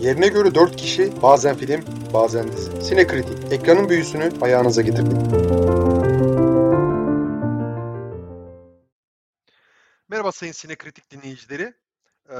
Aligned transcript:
Yerine 0.00 0.28
göre 0.28 0.54
4 0.54 0.76
kişi 0.76 1.22
bazen 1.22 1.56
film 1.56 1.84
bazen 2.14 2.52
dizi. 2.52 2.82
Sinekritik 2.82 3.52
ekranın 3.52 3.88
büyüsünü 3.88 4.32
ayağınıza 4.40 4.82
getirdik. 4.82 5.12
Merhaba 10.08 10.32
sayın 10.32 10.52
Sinekritik 10.52 11.10
dinleyicileri. 11.10 11.74
Ee, 12.28 12.34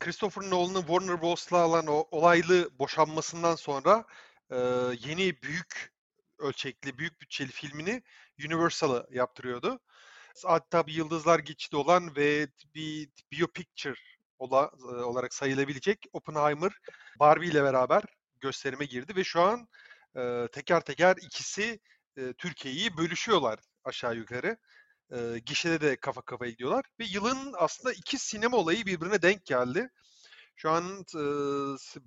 Christopher 0.00 0.50
Nolan'ın 0.50 0.80
Warner 0.80 1.22
Bros'la 1.22 1.66
olan 1.66 1.86
o 1.86 2.08
olaylı 2.10 2.70
boşanmasından 2.78 3.54
sonra 3.54 4.04
e, 4.50 4.56
yeni 5.06 5.42
büyük 5.42 5.92
ölçekli, 6.38 6.98
büyük 6.98 7.20
bütçeli 7.20 7.52
filmini 7.52 8.02
Universal'a 8.46 9.06
yaptırıyordu. 9.10 9.80
Hatta 10.44 10.86
bir 10.86 10.92
Yıldızlar 10.92 11.38
Geçidi 11.38 11.76
olan 11.76 12.16
ve 12.16 12.48
bir 12.74 13.08
biopicture 13.32 14.19
e, 14.40 15.02
olarak 15.02 15.34
sayılabilecek 15.34 16.06
Oppenheimer 16.12 16.72
Barbie 17.20 17.48
ile 17.48 17.62
beraber 17.62 18.02
gösterime 18.40 18.84
girdi 18.84 19.16
ve 19.16 19.24
şu 19.24 19.40
an 19.40 19.68
e, 20.16 20.48
teker 20.52 20.80
teker 20.80 21.16
ikisi 21.22 21.80
e, 22.16 22.32
Türkiye'yi 22.32 22.96
bölüşüyorlar 22.96 23.58
aşağı 23.84 24.16
yukarı. 24.16 24.56
E, 25.12 25.38
gişede 25.46 25.80
de 25.80 25.96
kafa 25.96 26.22
kafaya 26.22 26.50
gidiyorlar 26.50 26.84
ve 27.00 27.04
yılın 27.04 27.54
aslında 27.58 27.92
iki 27.92 28.18
sinema 28.18 28.56
olayı 28.56 28.86
birbirine 28.86 29.22
denk 29.22 29.44
geldi. 29.44 29.90
Şu 30.56 30.70
an 30.70 31.04
e, 31.14 31.22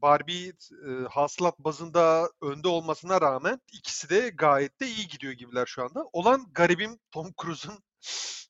Barbie 0.02 0.53
e, 0.88 0.91
hasılat 1.09 1.59
bazında 1.59 2.29
önde 2.41 2.67
olmasına 2.67 3.21
rağmen 3.21 3.61
ikisi 3.73 4.09
de 4.09 4.29
gayet 4.29 4.79
de 4.81 4.88
iyi 4.88 5.07
gidiyor 5.07 5.33
gibiler 5.33 5.65
şu 5.65 5.83
anda. 5.83 6.03
Olan 6.13 6.45
garibim 6.52 6.99
Tom 7.11 7.31
Cruise'un 7.41 7.79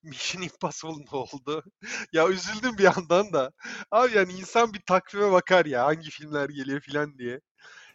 Mission 0.03 0.41
Impossible 0.41 1.05
ne 1.11 1.17
oldu? 1.17 1.63
ya 2.13 2.29
üzüldüm 2.29 2.77
bir 2.77 2.83
yandan 2.83 3.33
da. 3.33 3.51
Abi 3.91 4.17
yani 4.17 4.33
insan 4.33 4.73
bir 4.73 4.81
takvime 4.81 5.31
bakar 5.31 5.65
ya 5.65 5.85
hangi 5.85 6.09
filmler 6.09 6.49
geliyor 6.49 6.79
filan 6.79 7.17
diye. 7.17 7.39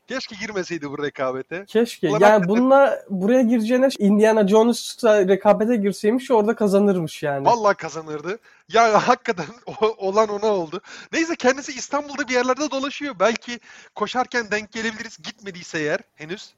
Keşke 0.08 0.36
girmeseydi 0.41 0.91
bu 0.91 1.02
rekabete. 1.02 1.64
Keşke. 1.66 2.08
Ulan 2.08 2.20
yani 2.20 2.32
hakikaten... 2.32 2.48
bununla 2.48 3.05
buraya 3.10 3.42
gireceğine 3.42 3.88
Indiana 3.98 4.48
Jones'la 4.48 5.28
rekabete 5.28 5.77
girseymiş 5.77 6.30
orada 6.30 6.56
kazanırmış 6.56 7.22
yani. 7.22 7.47
Vallahi 7.47 7.77
kazanırdı. 7.77 8.38
Ya 8.69 9.08
hakikaten 9.08 9.47
olan 9.97 10.28
ona 10.28 10.47
oldu. 10.47 10.80
Neyse 11.12 11.36
kendisi 11.36 11.72
İstanbul'da 11.72 12.28
bir 12.28 12.34
yerlerde 12.34 12.70
dolaşıyor. 12.70 13.14
Belki 13.20 13.60
koşarken 13.94 14.50
denk 14.50 14.72
gelebiliriz. 14.72 15.16
Gitmediyse 15.22 15.78
eğer 15.78 16.00
henüz. 16.14 16.54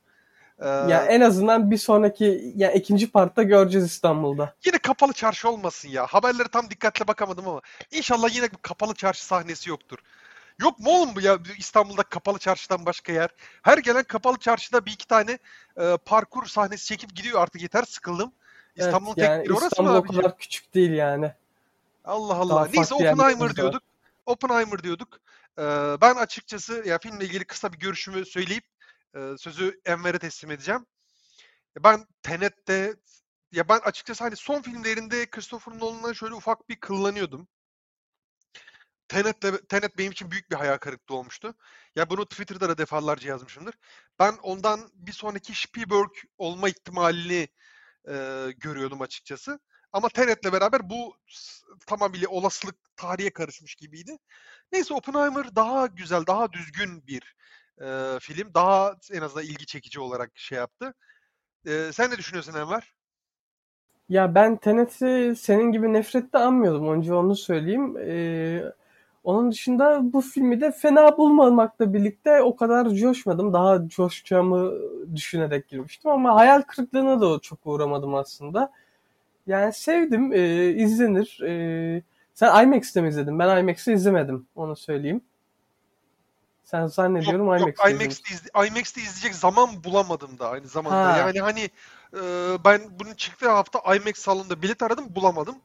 Ee, 0.60 0.68
ya 0.68 1.06
en 1.06 1.20
azından 1.20 1.70
bir 1.70 1.78
sonraki 1.78 2.52
ya 2.56 2.72
ikinci 2.72 3.10
partta 3.10 3.42
göreceğiz 3.42 3.86
İstanbul'da. 3.86 4.54
Yine 4.66 4.78
kapalı 4.78 5.12
çarşı 5.12 5.48
olmasın 5.50 5.88
ya. 5.88 6.06
Haberlere 6.06 6.48
tam 6.48 6.70
dikkatle 6.70 7.08
bakamadım 7.08 7.48
ama 7.48 7.60
inşallah 7.90 8.34
yine 8.34 8.48
kapalı 8.62 8.94
çarşı 8.94 9.24
sahnesi 9.26 9.70
yoktur. 9.70 9.98
Yok 10.60 10.78
mu 10.78 10.90
oğlum 10.90 11.14
bu 11.14 11.20
ya 11.20 11.38
İstanbul'da 11.58 12.02
kapalı 12.02 12.38
çarşıdan 12.38 12.86
başka 12.86 13.12
yer? 13.12 13.30
Her 13.62 13.78
gelen 13.78 14.02
kapalı 14.02 14.38
çarşıda 14.38 14.86
bir 14.86 14.92
iki 14.92 15.06
tane 15.06 15.38
e, 15.76 15.96
parkur 16.04 16.46
sahnesi 16.46 16.86
çekip 16.86 17.16
gidiyor 17.16 17.42
artık 17.42 17.62
yeter 17.62 17.82
sıkıldım. 17.82 18.32
İstanbul'un 18.76 19.14
evet, 19.16 19.28
yani 19.28 19.42
tek 19.42 19.52
orası 19.52 19.66
İstanbul 19.66 19.90
mı 19.90 19.98
o 19.98 20.02
kadar 20.02 20.38
küçük 20.38 20.74
değil 20.74 20.90
yani. 20.90 21.32
Allah 22.04 22.34
Allah. 22.34 22.54
Daha 22.54 22.66
Neyse 22.74 22.94
Oppenheimer 22.94 23.56
diyorduk. 23.56 23.82
Oppenheimer 24.26 24.82
diyorduk. 24.82 25.20
Ee, 25.58 25.62
ben 26.00 26.14
açıkçası 26.14 26.82
ya 26.86 26.98
filmle 26.98 27.24
ilgili 27.24 27.44
kısa 27.44 27.72
bir 27.72 27.78
görüşümü 27.78 28.26
söyleyip 28.26 28.64
e, 29.16 29.38
sözü 29.38 29.80
Enver'e 29.84 30.18
teslim 30.18 30.50
edeceğim. 30.50 30.86
Ben 31.78 32.06
Tenet'te 32.22 32.96
ya 33.52 33.68
ben 33.68 33.78
açıkçası 33.78 34.24
hani 34.24 34.36
son 34.36 34.62
filmlerinde 34.62 35.30
Christopher 35.30 35.78
Nolan'dan 35.78 36.12
şöyle 36.12 36.34
ufak 36.34 36.68
bir 36.68 36.80
kıllanıyordum. 36.80 37.48
Tenet'le, 39.08 39.68
Tenet 39.68 39.98
benim 39.98 40.12
için 40.12 40.30
büyük 40.30 40.50
bir 40.50 40.56
hayal 40.56 40.78
kırıklığı 40.78 41.16
olmuştu. 41.16 41.54
Ya 41.96 42.10
bunu 42.10 42.26
Twitter'da 42.28 42.68
da 42.68 42.78
defalarca 42.78 43.28
yazmışımdır. 43.28 43.74
Ben 44.18 44.36
ondan 44.42 44.90
bir 44.94 45.12
sonraki 45.12 45.54
Spielberg 45.54 46.10
olma 46.38 46.68
ihtimalini 46.68 47.48
e, 48.08 48.46
görüyordum 48.56 49.00
açıkçası. 49.02 49.60
Ama 49.92 50.08
Tenet'le 50.08 50.52
beraber 50.52 50.90
bu 50.90 51.16
tamamıyla 51.86 52.28
olasılık 52.28 52.76
tarihe 52.96 53.30
karışmış 53.32 53.74
gibiydi. 53.74 54.16
Neyse 54.72 54.94
Oppenheimer 54.94 55.56
daha 55.56 55.86
güzel, 55.86 56.26
daha 56.26 56.52
düzgün 56.52 57.06
bir 57.06 57.34
e, 57.80 58.18
film. 58.20 58.54
Daha 58.54 58.94
en 59.12 59.22
azından 59.22 59.44
ilgi 59.44 59.66
çekici 59.66 60.00
olarak 60.00 60.30
şey 60.34 60.58
yaptı. 60.58 60.94
E, 61.66 61.92
sen 61.92 62.10
ne 62.10 62.16
düşünüyorsun 62.18 62.54
Enver? 62.54 62.94
Ya 64.08 64.34
ben 64.34 64.56
Tenet'i 64.56 65.34
senin 65.36 65.72
gibi 65.72 65.92
nefretle 65.92 66.38
anmıyordum. 66.38 66.88
Önce 66.88 67.14
onu 67.14 67.36
söyleyeyim. 67.36 67.96
Ee, 67.98 68.62
onun 69.24 69.50
dışında 69.52 70.12
bu 70.12 70.20
filmi 70.20 70.60
de 70.60 70.72
fena 70.72 71.18
bulmamakla 71.18 71.94
birlikte 71.94 72.42
o 72.42 72.56
kadar 72.56 72.88
coşmadım. 72.90 73.52
Daha 73.52 73.88
coşacağımı 73.88 74.72
düşünerek 75.16 75.68
girmiştim 75.68 76.10
ama 76.10 76.34
hayal 76.36 76.62
kırıklığına 76.62 77.20
da 77.20 77.38
çok 77.40 77.58
uğramadım 77.66 78.14
aslında. 78.14 78.72
Yani 79.46 79.72
sevdim, 79.72 80.32
e, 80.32 80.68
izlenir. 80.70 81.40
E, 81.46 82.02
sen 82.34 82.64
IMAX'te 82.64 83.02
mi 83.02 83.08
izledin? 83.08 83.38
Ben 83.38 83.60
IMAX'te 83.60 83.92
izlemedim, 83.92 84.46
onu 84.56 84.76
söyleyeyim. 84.76 85.22
Sen 86.70 86.86
zannediyorum 86.86 87.46
yok, 87.46 87.60
IMAX'te 87.60 87.90
yok, 87.90 88.00
IMAX'te, 88.00 88.34
izle, 88.34 88.48
IMAX'te 88.68 89.00
izleyecek 89.00 89.34
zaman 89.34 89.84
bulamadım 89.84 90.38
da 90.38 90.48
aynı 90.50 90.66
zamanda. 90.66 91.12
Ha. 91.12 91.18
Yani 91.18 91.40
hani 91.40 91.70
e, 92.14 92.20
ben 92.64 92.80
bunun 92.90 93.14
çıktığı 93.14 93.50
hafta 93.50 93.94
IMAX 93.94 94.16
salonunda 94.16 94.62
bilet 94.62 94.82
aradım 94.82 95.06
bulamadım. 95.14 95.56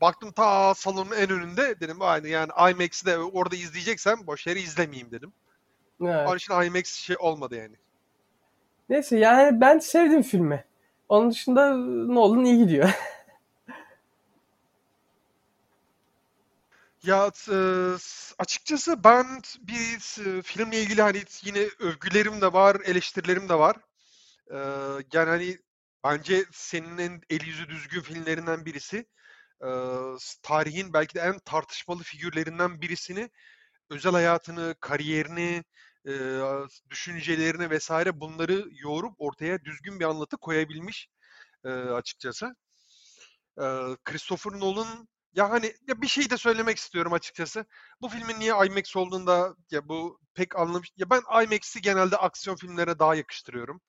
Baktım 0.00 0.32
ta 0.32 0.74
salonun 0.74 1.12
en 1.16 1.30
önünde 1.30 1.80
dedim 1.80 1.96
aynı 2.00 2.28
yani 2.28 2.50
IMAX'i 2.70 3.06
de 3.06 3.18
orada 3.18 3.56
izleyeceksem 3.56 4.26
boş 4.26 4.46
yere 4.46 4.60
izlemeyeyim 4.60 5.10
dedim. 5.10 5.32
Evet. 6.02 6.28
Onun 6.28 6.36
için 6.36 6.54
IMAX 6.62 6.94
şey 6.94 7.16
olmadı 7.18 7.56
yani. 7.56 7.76
Neyse 8.88 9.18
yani 9.18 9.60
ben 9.60 9.78
sevdim 9.78 10.22
filmi. 10.22 10.64
Onun 11.08 11.30
dışında 11.30 11.76
Nolan 12.12 12.44
iyi 12.44 12.58
gidiyor. 12.58 12.90
Ya 17.02 17.30
e, 17.50 17.56
açıkçası 18.38 19.04
ben 19.04 19.42
bir 19.60 20.20
e, 20.38 20.42
filmle 20.42 20.82
ilgili 20.82 21.02
hani 21.02 21.22
yine 21.44 21.58
övgülerim 21.78 22.40
de 22.40 22.52
var, 22.52 22.76
eleştirilerim 22.84 23.48
de 23.48 23.54
var. 23.54 23.76
E, 24.50 24.56
yani 25.12 25.28
hani 25.30 25.58
bence 26.04 26.44
senin 26.52 26.98
en 26.98 27.20
el 27.30 27.46
yüzü 27.46 27.68
düzgün 27.68 28.00
filmlerinden 28.00 28.64
birisi 28.66 29.06
tarihin 30.42 30.92
belki 30.92 31.14
de 31.14 31.20
en 31.20 31.38
tartışmalı 31.38 32.02
figürlerinden 32.02 32.80
birisini 32.82 33.30
özel 33.90 34.12
hayatını, 34.12 34.74
kariyerini, 34.80 35.64
düşüncelerini 36.90 37.70
vesaire 37.70 38.20
bunları 38.20 38.64
yoğurup 38.72 39.14
ortaya 39.18 39.64
düzgün 39.64 40.00
bir 40.00 40.04
anlatı 40.04 40.36
koyabilmiş 40.36 41.08
açıkçası. 41.94 42.54
Christopher 44.04 44.52
Nolan 44.60 45.08
ya 45.34 45.50
hani 45.50 45.74
ya 45.88 46.02
bir 46.02 46.08
şey 46.08 46.30
de 46.30 46.36
söylemek 46.36 46.78
istiyorum 46.78 47.12
açıkçası. 47.12 47.66
Bu 48.00 48.08
filmin 48.08 48.40
niye 48.40 48.52
IMAX 48.66 48.96
olduğunda 48.96 49.56
ya 49.70 49.88
bu 49.88 50.20
pek 50.34 50.56
anlamış. 50.56 50.90
Ya 50.96 51.10
ben 51.10 51.22
IMAX'i 51.44 51.82
genelde 51.82 52.16
aksiyon 52.16 52.56
filmlerine 52.56 52.98
daha 52.98 53.14
yakıştırıyorum. 53.14 53.80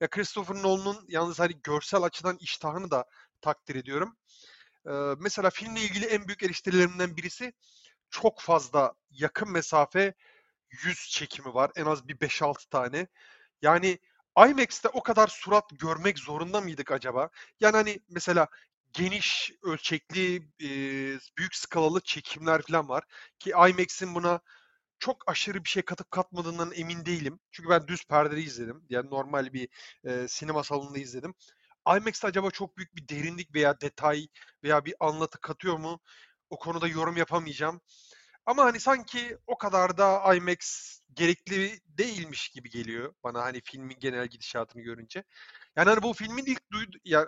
Ya 0.00 0.10
Christopher 0.10 0.56
Nolan'ın 0.56 1.04
yalnız 1.08 1.40
hani 1.40 1.62
görsel 1.62 2.02
açıdan 2.02 2.36
iştahını 2.40 2.90
da 2.90 3.04
takdir 3.40 3.74
ediyorum. 3.74 4.16
Ee, 4.86 4.90
mesela 5.18 5.50
filmle 5.50 5.80
ilgili 5.80 6.06
en 6.06 6.28
büyük 6.28 6.42
eleştirilerimden 6.42 7.16
birisi 7.16 7.52
çok 8.10 8.40
fazla 8.40 8.94
yakın 9.10 9.52
mesafe 9.52 10.14
yüz 10.70 11.08
çekimi 11.10 11.54
var. 11.54 11.70
En 11.76 11.86
az 11.86 12.08
bir 12.08 12.16
5-6 12.20 12.68
tane. 12.70 13.06
Yani 13.62 13.98
IMAX'te 14.38 14.88
o 14.88 15.02
kadar 15.02 15.28
surat 15.28 15.64
görmek 15.72 16.18
zorunda 16.18 16.60
mıydık 16.60 16.92
acaba? 16.92 17.30
Yani 17.60 17.76
hani 17.76 18.00
mesela 18.08 18.48
geniş 18.92 19.52
ölçekli, 19.62 20.48
büyük 21.38 21.54
skalalı 21.54 22.00
çekimler 22.00 22.62
falan 22.62 22.88
var. 22.88 23.04
Ki 23.38 23.50
IMAX'in 23.50 24.14
buna 24.14 24.40
çok 24.98 25.30
aşırı 25.30 25.64
bir 25.64 25.68
şey 25.68 25.82
katıp 25.82 26.10
katmadığından 26.10 26.72
emin 26.74 27.06
değilim. 27.06 27.40
Çünkü 27.50 27.68
ben 27.70 27.88
düz 27.88 28.04
perdeli 28.04 28.42
izledim. 28.42 28.84
Yani 28.88 29.10
normal 29.10 29.52
bir 29.52 29.68
e, 30.04 30.28
sinema 30.28 30.64
salonunda 30.64 30.98
izledim. 30.98 31.34
IMAX'te 31.88 32.26
acaba 32.26 32.50
çok 32.50 32.76
büyük 32.76 32.96
bir 32.96 33.08
derinlik 33.08 33.54
veya 33.54 33.80
detay 33.80 34.28
veya 34.64 34.84
bir 34.84 34.94
anlatı 35.00 35.40
katıyor 35.40 35.78
mu? 35.78 36.00
O 36.50 36.58
konuda 36.58 36.88
yorum 36.88 37.16
yapamayacağım. 37.16 37.80
Ama 38.46 38.64
hani 38.64 38.80
sanki 38.80 39.38
o 39.46 39.58
kadar 39.58 39.98
da 39.98 40.34
IMAX 40.34 40.60
gerekli 41.14 41.80
değilmiş 41.86 42.48
gibi 42.48 42.70
geliyor 42.70 43.14
bana 43.24 43.42
hani 43.42 43.60
filmin 43.64 43.98
genel 44.00 44.26
gidişatını 44.26 44.82
görünce. 44.82 45.24
Yani 45.76 45.88
hani 45.88 46.02
bu 46.02 46.12
filmin 46.12 46.46
ilk 46.46 46.72
duydu 46.72 46.96
ya 47.04 47.26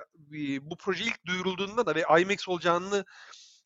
bu 0.61 0.76
proje 0.76 1.05
ilk 1.05 1.26
duyurulduğunda 1.26 1.87
da 1.87 1.94
ve 1.94 2.05
IMAX 2.20 2.49
olacağını 2.49 3.05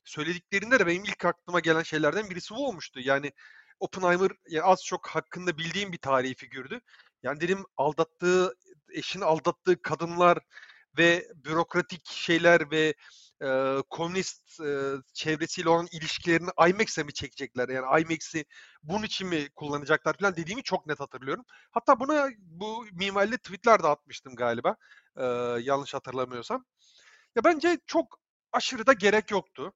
söylediklerinde 0.04 0.78
de 0.78 0.86
benim 0.86 1.04
ilk 1.04 1.24
aklıma 1.24 1.60
gelen 1.60 1.82
şeylerden 1.82 2.30
birisi 2.30 2.54
bu 2.54 2.68
olmuştu. 2.68 3.00
Yani 3.00 3.32
Oppenheimer 3.80 4.30
yani 4.48 4.62
az 4.62 4.84
çok 4.84 5.08
hakkında 5.08 5.58
bildiğim 5.58 5.92
bir 5.92 5.98
tarihi 5.98 6.34
figürdü. 6.34 6.80
Yani 7.22 7.40
dedim 7.40 7.64
aldattığı, 7.76 8.54
eşini 8.92 9.24
aldattığı 9.24 9.82
kadınlar 9.82 10.38
ve 10.98 11.28
bürokratik 11.34 12.06
şeyler 12.10 12.70
ve 12.70 12.94
e, 13.42 13.76
komünist 13.90 14.60
e, 14.60 14.94
çevresiyle 15.14 15.68
olan 15.68 15.88
ilişkilerini 15.92 16.50
IMAX'e 16.68 17.02
mi 17.02 17.12
çekecekler? 17.12 17.68
Yani 17.68 18.02
IMAX'i 18.02 18.44
bunun 18.82 19.02
için 19.02 19.28
mi 19.28 19.48
kullanacaklar 19.56 20.16
falan 20.18 20.36
dediğimi 20.36 20.62
çok 20.62 20.86
net 20.86 21.00
hatırlıyorum. 21.00 21.44
Hatta 21.70 22.00
buna 22.00 22.28
bu 22.38 22.86
minvalde 22.92 23.38
tweetler 23.38 23.82
de 23.82 23.86
atmıştım 23.88 24.34
galiba. 24.36 24.76
e, 25.16 25.24
yanlış 25.62 25.94
hatırlamıyorsam. 25.94 26.64
Ya 27.36 27.44
bence 27.44 27.78
çok 27.86 28.20
aşırı 28.52 28.86
da 28.86 28.92
gerek 28.92 29.30
yoktu. 29.30 29.72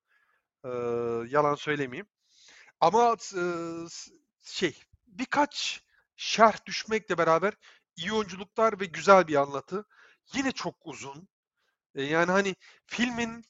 E, 0.64 0.68
yalan 1.28 1.54
söylemeyeyim. 1.54 2.06
Ama 2.80 3.16
e, 3.36 3.42
şey 4.42 4.82
birkaç 5.06 5.82
şerh 6.16 6.66
düşmekle 6.66 7.18
beraber 7.18 7.54
iyi 7.96 8.12
oyunculuklar 8.12 8.80
ve 8.80 8.84
güzel 8.86 9.28
bir 9.28 9.34
anlatı. 9.36 9.84
Yine 10.34 10.52
çok 10.52 10.74
uzun. 10.84 11.28
E, 11.94 12.02
yani 12.02 12.32
hani 12.32 12.56
filmin 12.86 13.44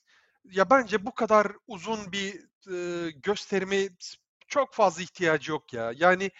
ya 0.44 0.70
bence 0.70 1.06
bu 1.06 1.14
kadar 1.14 1.52
uzun 1.66 2.12
bir 2.12 2.34
e, 2.72 3.10
gösterime 3.10 3.88
çok 4.48 4.74
fazla 4.74 5.02
ihtiyacı 5.02 5.50
yok 5.50 5.72
ya. 5.72 5.92
Yani 5.96 6.30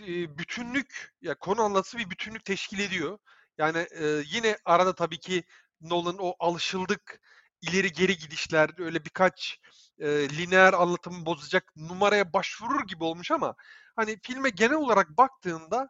e, 0.00 0.38
bütünlük 0.38 1.14
ya 1.22 1.34
konu 1.38 1.62
anlatısı 1.62 1.98
bir 1.98 2.10
bütünlük 2.10 2.44
teşkil 2.44 2.78
ediyor. 2.78 3.18
Yani 3.58 3.78
e, 3.78 4.22
yine 4.26 4.58
arada 4.64 4.94
tabii 4.94 5.20
ki 5.20 5.44
Nolan 5.80 6.16
o 6.20 6.34
alışıldık 6.40 7.20
ileri 7.62 7.92
geri 7.92 8.18
gidişler 8.18 8.70
öyle 8.78 9.04
birkaç 9.04 9.60
e, 9.98 10.06
lineer 10.08 10.72
anlatımı 10.72 11.26
bozacak 11.26 11.72
numaraya 11.76 12.32
başvurur 12.32 12.86
gibi 12.86 13.04
olmuş 13.04 13.30
ama 13.30 13.54
hani 13.96 14.18
filme 14.22 14.50
genel 14.50 14.76
olarak 14.76 15.10
baktığında 15.18 15.88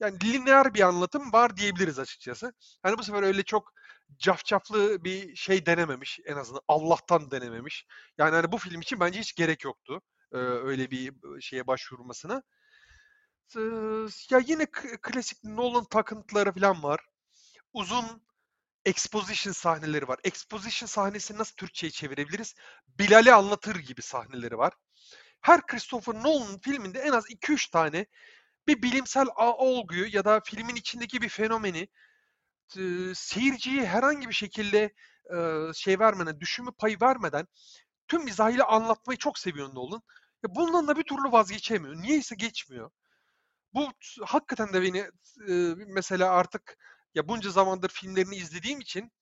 yani 0.00 0.18
lineer 0.24 0.74
bir 0.74 0.80
anlatım 0.80 1.32
var 1.32 1.56
diyebiliriz 1.56 1.98
açıkçası. 1.98 2.52
Hani 2.82 2.98
bu 2.98 3.02
sefer 3.02 3.22
öyle 3.22 3.42
çok 3.42 3.72
cafcaflı 4.18 5.04
bir 5.04 5.36
şey 5.36 5.66
denememiş 5.66 6.20
en 6.26 6.36
azından 6.36 6.62
Allah'tan 6.68 7.30
denememiş. 7.30 7.86
Yani 8.18 8.34
hani 8.34 8.52
bu 8.52 8.58
film 8.58 8.80
için 8.80 9.00
bence 9.00 9.20
hiç 9.20 9.34
gerek 9.34 9.64
yoktu 9.64 10.02
e, 10.32 10.36
öyle 10.36 10.90
bir 10.90 11.12
şeye 11.40 11.66
başvurmasına. 11.66 12.42
E, 13.56 13.60
ya 14.30 14.38
yine 14.46 14.66
klasik 15.02 15.44
Nolan 15.44 15.84
takıntıları 15.84 16.52
falan 16.52 16.82
var. 16.82 17.00
Uzun 17.72 18.24
exposition 18.84 19.52
sahneleri 19.52 20.08
var. 20.08 20.18
Exposition 20.24 20.86
sahnesini 20.86 21.38
nasıl 21.38 21.56
Türkçe'ye 21.56 21.90
çevirebiliriz? 21.90 22.54
Bilal'i 22.86 23.32
anlatır 23.34 23.76
gibi 23.76 24.02
sahneleri 24.02 24.58
var. 24.58 24.72
Her 25.40 25.66
Christopher 25.66 26.14
Nolan 26.14 26.60
filminde 26.60 27.00
en 27.00 27.12
az 27.12 27.30
2-3 27.30 27.70
tane 27.70 28.06
bir 28.66 28.82
bilimsel 28.82 29.26
olguyu 29.36 30.06
ya 30.16 30.24
da 30.24 30.40
filmin 30.44 30.74
içindeki 30.76 31.22
bir 31.22 31.28
fenomeni 31.28 31.88
seyirciye 33.14 33.86
herhangi 33.86 34.28
bir 34.28 34.34
şekilde 34.34 34.94
e, 35.36 35.36
şey 35.74 35.98
vermeden, 35.98 36.40
düşünme 36.40 36.70
payı 36.78 36.96
vermeden 37.02 37.46
tüm 38.08 38.24
mizahıyla 38.24 38.66
anlatmayı 38.66 39.18
çok 39.18 39.38
seviyor 39.38 39.74
Nolan. 39.74 40.02
Ya 40.44 40.54
bundan 40.54 40.88
da 40.88 40.96
bir 40.96 41.02
türlü 41.02 41.32
vazgeçemiyor. 41.32 41.96
Niyeyse 41.96 42.34
geçmiyor. 42.34 42.90
Bu 43.74 43.88
hakikaten 44.24 44.72
de 44.72 44.82
beni 44.82 44.98
e, 45.48 45.74
mesela 45.86 46.30
artık 46.30 46.76
ya 47.14 47.28
bunca 47.28 47.50
zamandır 47.50 47.88
filmlerini 47.88 48.36
izlediğim 48.36 48.80
için 48.80 49.12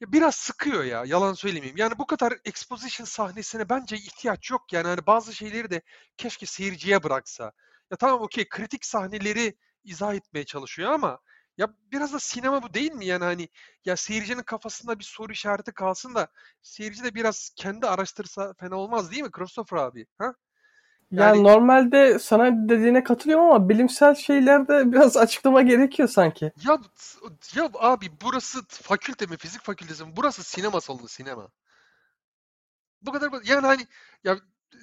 ya 0.00 0.12
biraz 0.12 0.34
sıkıyor 0.34 0.84
ya 0.84 1.04
yalan 1.06 1.34
söylemeyeyim. 1.34 1.76
Yani 1.76 1.98
bu 1.98 2.06
kadar 2.06 2.34
exposition 2.44 3.06
sahnesine 3.06 3.68
bence 3.68 3.96
ihtiyaç 3.96 4.50
yok. 4.50 4.72
Yani 4.72 4.88
hani 4.88 5.06
bazı 5.06 5.34
şeyleri 5.34 5.70
de 5.70 5.82
keşke 6.16 6.46
seyirciye 6.46 7.02
bıraksa. 7.02 7.52
Ya 7.90 7.96
tamam 7.96 8.22
okey 8.22 8.48
kritik 8.48 8.84
sahneleri 8.84 9.56
izah 9.84 10.14
etmeye 10.14 10.44
çalışıyor 10.44 10.90
ama 10.92 11.18
ya 11.58 11.68
biraz 11.92 12.12
da 12.12 12.20
sinema 12.20 12.62
bu 12.62 12.74
değil 12.74 12.92
mi? 12.92 13.06
Yani 13.06 13.24
hani 13.24 13.48
ya 13.84 13.96
seyircinin 13.96 14.42
kafasında 14.42 14.98
bir 14.98 15.04
soru 15.04 15.32
işareti 15.32 15.72
kalsın 15.72 16.14
da 16.14 16.28
seyirci 16.62 17.04
de 17.04 17.14
biraz 17.14 17.50
kendi 17.56 17.86
araştırsa 17.86 18.54
fena 18.60 18.76
olmaz 18.76 19.10
değil 19.10 19.22
mi 19.22 19.30
Christopher 19.30 19.76
abi? 19.76 20.06
Ha? 20.18 20.34
Yani, 21.10 21.36
Yani- 21.36 21.44
normalde 21.44 22.18
sana 22.18 22.68
dediğine 22.68 23.04
katılıyorum 23.04 23.44
ama 23.46 23.68
bilimsel 23.68 24.14
şeylerde 24.14 24.92
biraz 24.92 25.16
açıklama 25.16 25.62
gerekiyor 25.62 26.08
sanki. 26.08 26.52
Ya 26.64 26.78
ya 27.54 27.70
abi 27.74 28.10
burası 28.22 28.58
fakülte 28.68 29.26
mi 29.26 29.36
fizik 29.36 29.62
fakültesi 29.62 30.04
mi? 30.04 30.12
Burası 30.16 30.44
sinema 30.44 30.80
salonu 30.80 31.08
sinema. 31.08 31.48
Bu 33.02 33.12
kadar 33.12 33.30
yani 33.44 33.66
hani 33.66 33.86
ya 34.24 34.36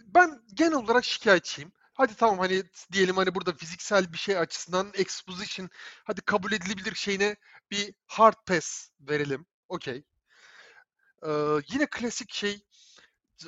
ben 0.08 0.42
genel 0.54 0.74
olarak 0.74 1.06
şikayetçiyim. 1.06 1.72
Hadi 2.00 2.16
tamam 2.16 2.40
hani 2.40 2.64
diyelim 2.92 3.18
hani 3.18 3.36
burada 3.36 3.54
fiziksel 3.54 4.14
bir 4.14 4.18
şey 4.18 4.38
açısından 4.38 4.92
exposition 4.94 5.70
hadi 6.04 6.22
kabul 6.22 6.52
edilebilir 6.52 6.96
şeyine 6.96 7.36
bir 7.72 7.94
hard 8.08 8.36
pass 8.46 8.90
verelim. 9.00 9.46
Okey. 9.70 10.04
Ee, 11.26 11.30
yine 11.72 11.86
klasik 11.92 12.34
şey 12.34 12.66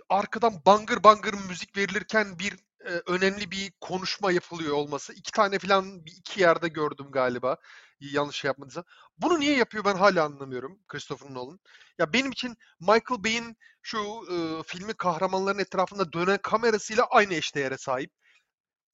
arkadan 0.10 0.62
bangır 0.66 1.04
bangır 1.04 1.34
müzik 1.34 1.78
verilirken 1.78 2.40
bir 2.40 2.54
e, 2.86 3.02
önemli 3.08 3.52
bir 3.52 3.74
konuşma 3.82 4.32
yapılıyor 4.32 4.74
olması. 4.76 5.14
İki 5.14 5.32
tane 5.32 5.60
falan 5.60 6.06
bir 6.06 6.12
iki 6.12 6.42
yerde 6.42 6.68
gördüm 6.68 7.12
galiba. 7.12 7.58
Yanlış 8.00 8.36
şey 8.36 8.50
yapmadıysam. 8.50 8.84
Bunu 9.18 9.40
niye 9.40 9.58
yapıyor 9.58 9.86
ben 9.86 9.96
hala 9.96 10.26
anlamıyorum 10.26 10.80
Christopher 10.88 11.34
Nolan. 11.34 11.60
Ya 12.00 12.14
benim 12.14 12.32
için 12.32 12.58
Michael 12.80 13.24
Bay'in 13.24 13.58
şu 13.82 14.00
e, 14.32 14.64
filmi 14.64 14.94
kahramanların 14.94 15.60
etrafında 15.60 16.14
dönen 16.14 16.40
kamerasıyla 16.44 17.06
aynı 17.12 17.34
eşdeğere 17.34 17.78
sahip. 17.78 18.12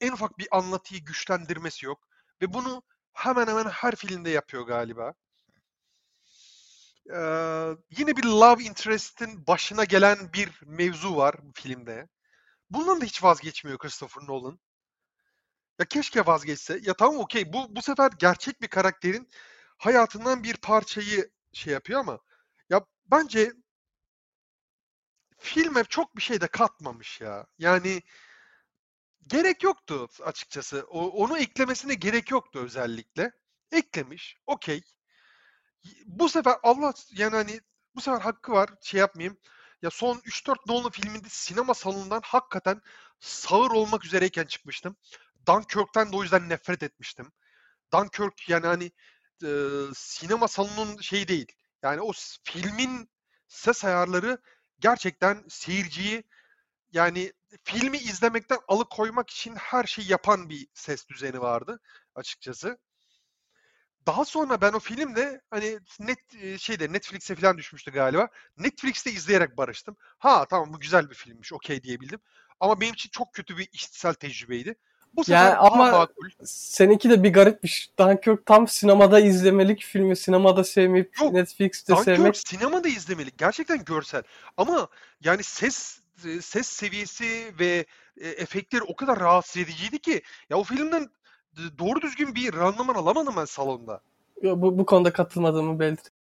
En 0.01 0.11
ufak 0.11 0.37
bir 0.37 0.47
anlatıyı 0.51 1.05
güçlendirmesi 1.05 1.85
yok. 1.85 2.07
Ve 2.41 2.53
bunu 2.53 2.83
hemen 3.13 3.47
hemen 3.47 3.65
her 3.65 3.95
filmde 3.95 4.29
yapıyor 4.29 4.63
galiba. 4.63 5.13
Ee, 7.13 7.69
yine 7.97 8.17
bir 8.17 8.23
love 8.23 8.63
interest'in 8.63 9.47
başına 9.47 9.83
gelen 9.83 10.33
bir 10.33 10.61
mevzu 10.65 11.15
var 11.15 11.35
bu 11.43 11.51
filmde. 11.55 12.07
Bundan 12.69 13.01
da 13.01 13.05
hiç 13.05 13.23
vazgeçmiyor 13.23 13.77
Christopher 13.79 14.23
Nolan. 14.27 14.59
Ya 15.79 15.85
keşke 15.85 16.25
vazgeçse. 16.25 16.79
Ya 16.83 16.93
tamam 16.93 17.19
okey 17.19 17.53
bu 17.53 17.75
bu 17.75 17.81
sefer 17.81 18.11
gerçek 18.19 18.61
bir 18.61 18.67
karakterin 18.67 19.29
hayatından 19.77 20.43
bir 20.43 20.57
parçayı 20.57 21.31
şey 21.53 21.73
yapıyor 21.73 21.99
ama 21.99 22.19
ya 22.69 22.85
bence 23.05 23.53
filme 25.37 25.83
çok 25.83 26.15
bir 26.17 26.21
şey 26.21 26.41
de 26.41 26.47
katmamış 26.47 27.21
ya. 27.21 27.45
Yani 27.59 28.01
gerek 29.27 29.63
yoktu 29.63 30.07
açıkçası. 30.23 30.85
O, 30.89 31.07
onu 31.23 31.37
eklemesine 31.37 31.93
gerek 31.93 32.31
yoktu 32.31 32.59
özellikle. 32.59 33.31
Eklemiş. 33.71 34.37
Okey. 34.47 34.81
Bu 36.05 36.29
sefer 36.29 36.55
Allah 36.63 36.93
yani 37.11 37.35
hani 37.35 37.61
bu 37.95 38.01
sefer 38.01 38.21
hakkı 38.21 38.51
var. 38.51 38.69
Şey 38.81 38.99
yapmayayım. 38.99 39.37
Ya 39.81 39.89
son 39.89 40.17
3-4 40.17 40.55
Nolan 40.67 40.91
filminde 40.91 41.27
sinema 41.29 41.73
salonundan 41.73 42.21
hakikaten 42.23 42.81
sağır 43.19 43.71
olmak 43.71 44.05
üzereyken 44.05 44.45
çıkmıştım. 44.45 44.97
Dunkirk'ten 45.47 46.11
de 46.11 46.15
o 46.15 46.23
yüzden 46.23 46.49
nefret 46.49 46.83
etmiştim. 46.83 47.31
Dunkirk 47.93 48.49
yani 48.49 48.67
hani 48.67 48.91
e, 49.43 49.49
sinema 49.95 50.47
salonunun 50.47 50.97
şeyi 50.97 51.27
değil. 51.27 51.47
Yani 51.83 52.01
o 52.01 52.11
filmin 52.43 53.09
ses 53.47 53.85
ayarları 53.85 54.37
gerçekten 54.79 55.43
seyirciyi 55.49 56.23
yani 56.91 57.33
filmi 57.63 57.97
izlemekten 57.97 58.57
alıkoymak 58.67 59.29
için 59.29 59.55
her 59.55 59.83
şeyi 59.83 60.11
yapan 60.11 60.49
bir 60.49 60.67
ses 60.73 61.07
düzeni 61.07 61.41
vardı 61.41 61.79
açıkçası. 62.15 62.77
Daha 64.07 64.25
sonra 64.25 64.61
ben 64.61 64.73
o 64.73 64.79
filmde 64.79 65.41
hani 65.49 65.79
net 65.99 66.19
e, 66.41 66.57
şeyde 66.57 66.93
Netflix'e 66.93 67.35
falan 67.35 67.57
düşmüştü 67.57 67.91
galiba. 67.91 68.27
Netflix'te 68.57 69.11
izleyerek 69.11 69.57
barıştım. 69.57 69.97
Ha 70.17 70.45
tamam 70.49 70.73
bu 70.73 70.79
güzel 70.79 71.09
bir 71.09 71.15
filmmiş 71.15 71.53
okey 71.53 71.83
diyebildim. 71.83 72.19
Ama 72.59 72.81
benim 72.81 72.93
için 72.93 73.09
çok 73.09 73.33
kötü 73.33 73.57
bir 73.57 73.69
işitsel 73.71 74.13
tecrübeydi. 74.13 74.75
Bu 75.13 75.23
sefer 75.23 75.45
Yani 75.45 75.55
ama- 75.55 75.91
makul. 75.91 76.29
Seninki 76.45 77.09
de 77.09 77.23
bir 77.23 77.33
garipmiş. 77.33 77.91
Dunkirk 77.99 78.45
tam 78.45 78.67
sinemada 78.67 79.19
izlemelik 79.19 79.83
filmi. 79.83 80.15
Sinemada 80.17 80.63
sevmeyip 80.63 81.21
Yok, 81.21 81.33
Netflix'te 81.33 81.93
Dunkirk 81.93 82.05
sevmek. 82.17 82.37
sinemada 82.37 82.87
izlemelik. 82.87 83.37
Gerçekten 83.37 83.85
görsel. 83.85 84.23
Ama 84.57 84.87
yani 85.21 85.43
ses 85.43 85.99
ses 86.41 86.67
seviyesi 86.67 87.53
ve 87.59 87.85
e, 88.17 88.27
efektleri 88.27 88.83
o 88.83 88.95
kadar 88.95 89.19
rahatsız 89.19 89.61
ediciydi 89.61 89.99
ki 89.99 90.21
ya 90.49 90.57
o 90.57 90.63
filmden 90.63 91.09
doğru 91.77 92.01
düzgün 92.01 92.35
bir 92.35 92.53
randıman 92.53 92.95
alamadım 92.95 93.33
ben 93.37 93.45
salonda. 93.45 94.01
Yo, 94.41 94.61
Bu, 94.61 94.77
bu 94.77 94.85
konuda 94.85 95.13
katılmadığımı 95.13 95.79
belirteyim. 95.79 96.17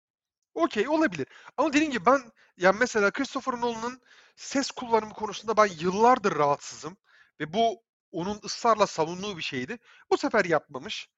Okey 0.54 0.90
olabilir. 0.90 1.28
Ama 1.58 1.74
dediğim 1.74 1.92
gibi 1.92 2.06
ben 2.06 2.22
yani 2.58 2.78
mesela 2.80 3.12
Christopher 3.12 3.54
Nolan'ın 3.54 4.02
ses 4.36 4.72
kullanımı 4.72 5.14
konusunda 5.14 5.58
ben 5.58 5.70
yıllardır 5.80 6.36
rahatsızım. 6.36 6.98
Ve 7.40 7.54
bu 7.54 7.84
onun 8.12 8.40
ısrarla 8.46 8.88
savunduğu 8.88 9.38
bir 9.38 9.42
şeydi. 9.42 9.78
Bu 10.12 10.18
sefer 10.18 10.46
yapmamış. 10.46 11.10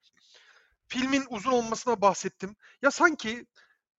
Filmin 0.87 1.25
uzun 1.29 1.51
olmasına 1.51 2.01
bahsettim. 2.01 2.55
Ya 2.81 2.91
sanki 2.91 3.45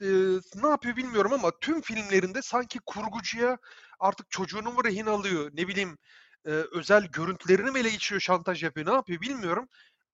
e, 0.01 0.07
ne 0.55 0.69
yapıyor 0.69 0.97
bilmiyorum 0.97 1.33
ama 1.33 1.51
tüm 1.61 1.81
filmlerinde 1.81 2.43
sanki 2.43 2.79
kurgucuya 2.87 3.59
artık 3.99 4.31
çocuğunu 4.31 4.73
mu 4.73 4.85
rehin 4.85 5.07
alıyor, 5.07 5.51
ne 5.55 5.69
bileyim 5.69 5.99
e, 6.47 6.51
özel 6.51 7.07
görüntülerini 7.07 7.71
mi 7.71 7.79
ele 7.81 7.91
geçiriyor, 7.91 8.21
şantaj 8.21 8.65
yapıyor, 8.65 8.87
ne 8.87 8.93
yapıyor 8.93 9.21
bilmiyorum. 9.21 9.69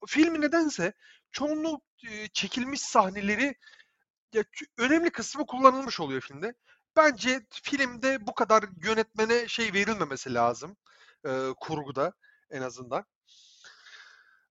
Filmi 0.06 0.40
nedense 0.40 0.92
çoğunluk 1.32 1.82
e, 2.10 2.28
çekilmiş 2.28 2.80
sahneleri 2.80 3.54
ya, 4.34 4.44
önemli 4.78 5.10
kısmı 5.10 5.46
kullanılmış 5.46 6.00
oluyor 6.00 6.20
filmde. 6.20 6.54
bence 6.96 7.46
filmde 7.50 8.26
bu 8.26 8.34
kadar 8.34 8.64
yönetmene 8.84 9.48
şey 9.48 9.72
verilmemesi 9.72 10.34
lazım. 10.34 10.76
E, 11.26 11.50
kurguda 11.60 12.12
en 12.50 12.62
azından. 12.62 13.04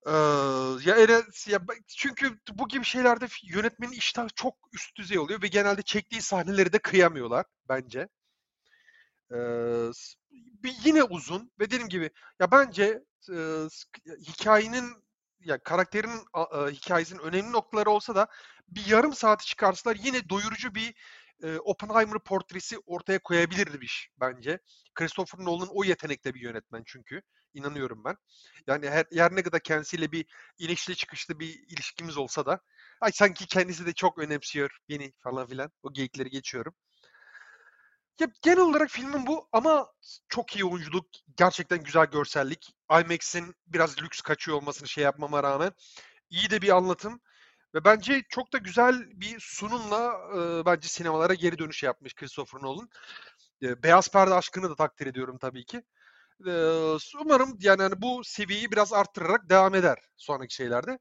Ee, 0.07 0.11
ya, 0.85 0.97
ya 1.47 1.59
çünkü 1.87 2.39
bu 2.53 2.67
gibi 2.67 2.85
şeylerde 2.85 3.25
yönetmenin 3.43 3.91
iştahı 3.91 4.27
çok 4.35 4.55
üst 4.73 4.95
düzey 4.97 5.19
oluyor 5.19 5.41
ve 5.41 5.47
genelde 5.47 5.81
çektiği 5.81 6.21
sahneleri 6.21 6.73
de 6.73 6.79
kıyamıyorlar 6.79 7.45
bence. 7.69 8.07
Ee, 9.33 9.91
yine 10.85 11.03
uzun 11.03 11.51
ve 11.59 11.65
dediğim 11.65 11.89
gibi 11.89 12.11
ya 12.39 12.51
bence 12.51 13.03
e, 13.29 13.67
hikayenin 14.27 15.03
ya 15.39 15.63
karakterin 15.63 16.09
e, 16.35 16.71
hikayesinin 16.71 17.19
önemli 17.19 17.51
noktaları 17.51 17.89
olsa 17.89 18.15
da 18.15 18.27
bir 18.67 18.85
yarım 18.87 19.13
saati 19.13 19.45
çıkarsalar 19.45 19.95
yine 19.95 20.29
doyurucu 20.29 20.75
bir 20.75 20.95
e, 21.43 21.57
Oppenheimer 21.59 22.19
portresi 22.19 22.77
ortaya 22.85 23.19
koyabilirmiş 23.19 24.09
bence. 24.19 24.59
Christopher 24.95 25.45
Nolan 25.45 25.69
o 25.71 25.83
yetenekte 25.83 26.33
bir 26.33 26.41
yönetmen 26.41 26.83
çünkü. 26.85 27.21
inanıyorum 27.53 28.03
ben. 28.05 28.17
Yani 28.67 28.89
her, 28.89 29.05
her 29.13 29.35
ne 29.35 29.43
kadar 29.43 29.59
kendisiyle 29.59 30.11
bir 30.11 30.25
inişli 30.57 30.95
çıkışlı 30.95 31.39
bir 31.39 31.49
ilişkimiz 31.69 32.17
olsa 32.17 32.45
da 32.45 32.59
ay 33.01 33.11
sanki 33.11 33.47
kendisi 33.47 33.85
de 33.85 33.93
çok 33.93 34.17
önemsiyor 34.19 34.77
beni 34.89 35.13
falan 35.19 35.47
filan. 35.47 35.71
O 35.83 35.93
geyikleri 35.93 36.29
geçiyorum. 36.29 36.75
Ya 38.19 38.27
genel 38.41 38.59
olarak 38.59 38.89
filmin 38.89 39.27
bu 39.27 39.47
ama 39.51 39.87
çok 40.29 40.55
iyi 40.55 40.65
oyunculuk, 40.65 41.05
gerçekten 41.37 41.83
güzel 41.83 42.05
görsellik. 42.05 42.75
IMAX'in 42.91 43.55
biraz 43.67 44.01
lüks 44.01 44.21
kaçıyor 44.21 44.57
olmasını 44.57 44.87
şey 44.87 45.03
yapmama 45.03 45.43
rağmen 45.43 45.71
iyi 46.29 46.49
de 46.49 46.61
bir 46.61 46.69
anlatım. 46.69 47.21
Ve 47.75 47.85
bence 47.85 48.23
çok 48.29 48.53
da 48.53 48.57
güzel 48.57 48.95
bir 49.11 49.39
sunumla 49.39 50.13
e, 50.35 50.65
bence 50.65 50.87
sinemalara 50.87 51.33
geri 51.33 51.57
dönüş 51.59 51.83
yapmış 51.83 52.15
Christopher 52.15 52.61
Nolan. 52.61 52.89
E, 53.63 53.83
Beyaz 53.83 54.09
Perde 54.11 54.33
aşkını 54.33 54.69
da 54.69 54.75
takdir 54.75 55.07
ediyorum 55.07 55.37
tabii 55.37 55.65
ki. 55.65 55.83
E, 56.47 56.51
umarım 57.21 57.57
yani 57.61 57.81
hani 57.81 58.01
bu 58.01 58.23
seviyeyi 58.23 58.71
biraz 58.71 58.93
arttırarak 58.93 59.49
devam 59.49 59.75
eder 59.75 59.97
sonraki 60.17 60.55
şeylerde. 60.55 60.99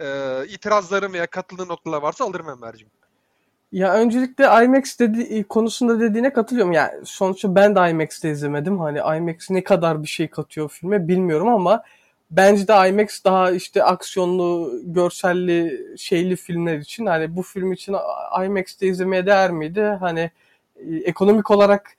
E, 0.00 0.44
itirazlarım 0.48 1.12
veya 1.12 1.26
katıldığın 1.26 1.68
noktalar 1.68 2.02
varsa 2.02 2.24
alırım 2.24 2.50
Enver'cim. 2.50 2.90
Ya 3.76 3.94
öncelikle 3.94 4.44
IMAX 4.64 4.98
dedi, 4.98 5.44
konusunda 5.44 6.00
dediğine 6.00 6.32
katılıyorum. 6.32 6.72
Yani 6.72 6.90
sonuçta 7.04 7.54
ben 7.54 7.74
de 7.76 7.90
IMAX'te 7.90 8.30
izlemedim. 8.30 8.78
Hani 8.80 8.98
IMAX 8.98 9.50
ne 9.50 9.64
kadar 9.64 10.02
bir 10.02 10.08
şey 10.08 10.28
katıyor 10.28 10.68
filme 10.68 11.08
bilmiyorum 11.08 11.48
ama 11.48 11.82
bence 12.30 12.68
de 12.68 12.88
IMAX 12.88 13.24
daha 13.24 13.50
işte 13.50 13.84
aksiyonlu, 13.84 14.72
görselli, 14.84 15.80
şeyli 15.98 16.36
filmler 16.36 16.78
için 16.78 17.06
hani 17.06 17.36
bu 17.36 17.42
film 17.42 17.72
için 17.72 17.96
IMAX'te 18.44 18.86
izlemeye 18.86 19.26
değer 19.26 19.50
miydi? 19.50 19.82
Hani 20.00 20.30
e, 20.76 20.96
ekonomik 20.96 21.50
olarak 21.50 21.96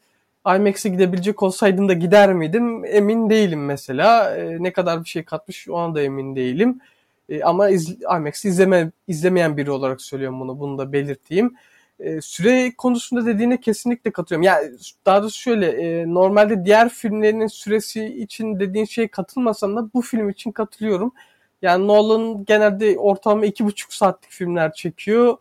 IMAX'e 0.47 0.89
gidebilecek 0.89 1.43
olsaydım 1.43 1.89
da 1.89 1.93
gider 1.93 2.33
miydim? 2.33 2.85
Emin 2.85 3.29
değilim 3.29 3.65
mesela. 3.65 4.35
E, 4.37 4.63
ne 4.63 4.73
kadar 4.73 5.03
bir 5.03 5.09
şey 5.09 5.23
katmış 5.23 5.69
o 5.69 5.77
anda 5.77 6.01
emin 6.01 6.35
değilim. 6.35 6.81
E, 7.29 7.43
ama 7.43 7.69
iz, 7.69 7.89
IMAX 8.17 8.45
izleme, 8.45 8.91
izlemeyen 9.07 9.57
biri 9.57 9.71
olarak 9.71 10.01
söylüyorum 10.01 10.39
bunu. 10.39 10.59
Bunu 10.59 10.77
da 10.77 10.93
belirteyim. 10.93 11.55
E, 11.99 12.21
süre 12.21 12.73
konusunda 12.77 13.25
dediğine 13.25 13.59
kesinlikle 13.59 14.11
katılıyorum. 14.11 14.43
Yani 14.43 14.71
daha 15.05 15.21
doğrusu 15.21 15.39
şöyle 15.39 15.67
e, 15.67 16.13
normalde 16.13 16.65
diğer 16.65 16.89
filmlerinin 16.89 17.47
süresi 17.47 18.05
için 18.05 18.59
dediğin 18.59 18.85
şeye 18.85 19.07
katılmasam 19.07 19.75
da 19.75 19.93
bu 19.93 20.01
film 20.01 20.29
için 20.29 20.51
katılıyorum. 20.51 21.13
Yani 21.61 21.87
Nolan 21.87 22.45
genelde 22.45 22.97
ortalama 22.99 23.45
iki 23.45 23.65
buçuk 23.65 23.93
saatlik 23.93 24.31
filmler 24.31 24.73
çekiyor. 24.73 25.37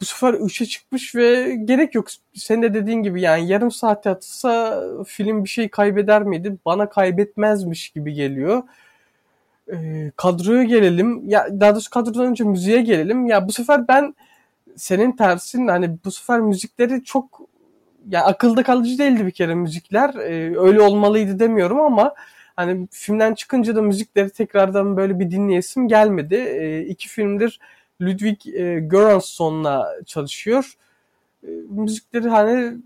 Bu 0.00 0.04
sefer 0.04 0.34
3'e 0.34 0.66
çıkmış 0.66 1.14
ve 1.14 1.56
gerek 1.64 1.94
yok. 1.94 2.06
Sen 2.34 2.62
de 2.62 2.74
dediğin 2.74 3.02
gibi 3.02 3.20
yani 3.20 3.48
yarım 3.48 3.70
saat 3.70 4.06
atsa 4.06 4.82
film 5.06 5.44
bir 5.44 5.48
şey 5.48 5.68
kaybeder 5.68 6.22
miydi? 6.22 6.56
Bana 6.64 6.88
kaybetmezmiş 6.88 7.88
gibi 7.88 8.12
geliyor. 8.14 8.62
E, 9.72 10.10
kadroya 10.16 10.62
gelelim. 10.62 11.28
Ya 11.28 11.48
daha 11.60 11.74
doğrusu 11.74 11.90
kadrodan 11.90 12.26
önce 12.26 12.44
müziğe 12.44 12.82
gelelim. 12.82 13.26
Ya 13.26 13.48
bu 13.48 13.52
sefer 13.52 13.88
ben 13.88 14.14
senin 14.76 15.12
tersin 15.16 15.68
hani 15.68 15.98
bu 16.04 16.10
sefer 16.10 16.40
müzikleri 16.40 17.04
çok 17.04 17.40
ya 18.08 18.24
akılda 18.24 18.62
kalıcı 18.62 18.98
değildi 18.98 19.26
bir 19.26 19.30
kere 19.30 19.54
müzikler. 19.54 20.14
Ee, 20.14 20.58
öyle 20.58 20.80
olmalıydı 20.80 21.38
demiyorum 21.38 21.80
ama 21.80 22.14
hani 22.56 22.88
filmden 22.90 23.34
çıkınca 23.34 23.76
da 23.76 23.82
müzikleri 23.82 24.30
tekrardan 24.30 24.96
böyle 24.96 25.18
bir 25.20 25.30
dinleyesim 25.30 25.88
gelmedi. 25.88 26.34
Ee, 26.34 26.80
iki 26.80 27.08
filmdir 27.08 27.60
Ludwig 28.02 28.46
e, 28.46 28.80
Göransson'la 28.80 29.94
çalışıyor. 30.06 30.74
Ee, 31.44 31.48
müzikleri 31.68 32.28
hani 32.28 32.76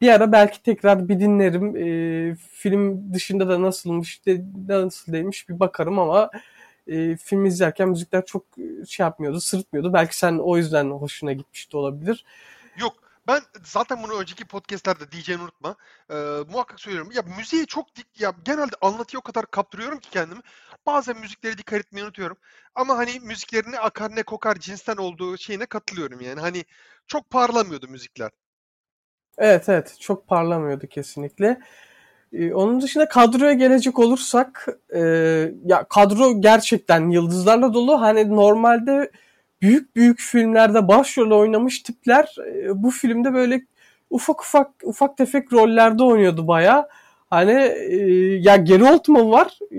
bir 0.00 0.08
ara 0.08 0.32
belki 0.32 0.62
tekrar 0.62 1.08
bir 1.08 1.20
dinlerim. 1.20 1.76
Ee, 1.76 2.36
film 2.52 3.14
dışında 3.14 3.48
da 3.48 3.62
nasılmış, 3.62 4.26
de, 4.26 4.44
nasıl 4.68 5.12
demiş 5.12 5.48
bir 5.48 5.60
bakarım 5.60 5.98
ama 5.98 6.30
e, 6.86 7.16
film 7.16 7.44
izlerken 7.44 7.88
müzikler 7.88 8.26
çok 8.26 8.44
e, 8.58 8.86
şey 8.86 9.04
yapmıyordu, 9.04 9.40
sırıtmıyordu. 9.40 9.92
Belki 9.92 10.16
sen 10.16 10.38
o 10.38 10.56
yüzden 10.56 10.90
hoşuna 10.90 11.32
gitmişti 11.32 11.76
olabilir. 11.76 12.24
Yok 12.76 13.08
ben 13.28 13.42
zaten 13.64 14.02
bunu 14.02 14.20
önceki 14.20 14.44
podcastlerde 14.44 15.10
diyeceğini 15.12 15.42
unutma. 15.42 15.76
Ee, 16.10 16.14
muhakkak 16.52 16.80
söylüyorum. 16.80 17.10
Ya 17.14 17.22
müziği 17.38 17.66
çok 17.66 17.96
dik, 17.96 18.20
ya 18.20 18.34
genelde 18.44 18.76
anlatıyor 18.80 19.20
o 19.20 19.24
kadar 19.24 19.46
kaptırıyorum 19.50 19.98
ki 19.98 20.10
kendimi. 20.10 20.40
Bazen 20.86 21.18
müziklere 21.18 21.58
dikkat 21.58 21.80
etmeyi 21.80 22.04
unutuyorum. 22.04 22.36
Ama 22.74 22.98
hani 22.98 23.20
müziklerini 23.20 23.78
akar 23.78 24.16
ne 24.16 24.22
kokar 24.22 24.54
cinsten 24.54 24.96
olduğu 24.96 25.38
şeyine 25.38 25.66
katılıyorum 25.66 26.20
yani. 26.20 26.40
Hani 26.40 26.64
çok 27.06 27.30
parlamıyordu 27.30 27.88
müzikler. 27.88 28.30
Evet 29.38 29.68
evet 29.68 29.96
çok 30.00 30.26
parlamıyordu 30.28 30.86
kesinlikle. 30.86 31.58
Ee, 32.32 32.52
onun 32.52 32.80
dışında 32.80 33.08
kadroya 33.08 33.52
gelecek 33.52 33.98
olursak 33.98 34.66
e, 34.94 35.00
ya 35.66 35.84
kadro 35.90 36.40
gerçekten 36.40 37.10
yıldızlarla 37.10 37.74
dolu. 37.74 38.00
Hani 38.00 38.36
normalde 38.36 39.10
büyük 39.62 39.96
büyük 39.96 40.20
filmlerde 40.20 40.88
başrol 40.88 41.30
oynamış 41.40 41.82
tipler 41.82 42.36
e, 42.46 42.82
bu 42.82 42.90
filmde 42.90 43.34
böyle 43.34 43.60
ufak 44.10 44.40
ufak 44.40 44.70
ufak 44.84 45.16
tefek 45.16 45.52
rollerde 45.52 46.02
oynuyordu 46.02 46.48
baya. 46.48 46.88
Hani 47.30 47.52
e, 47.90 47.96
ya 48.40 48.56
Gary 48.56 48.82
Oldman 48.82 49.30
var 49.30 49.58
e, 49.72 49.78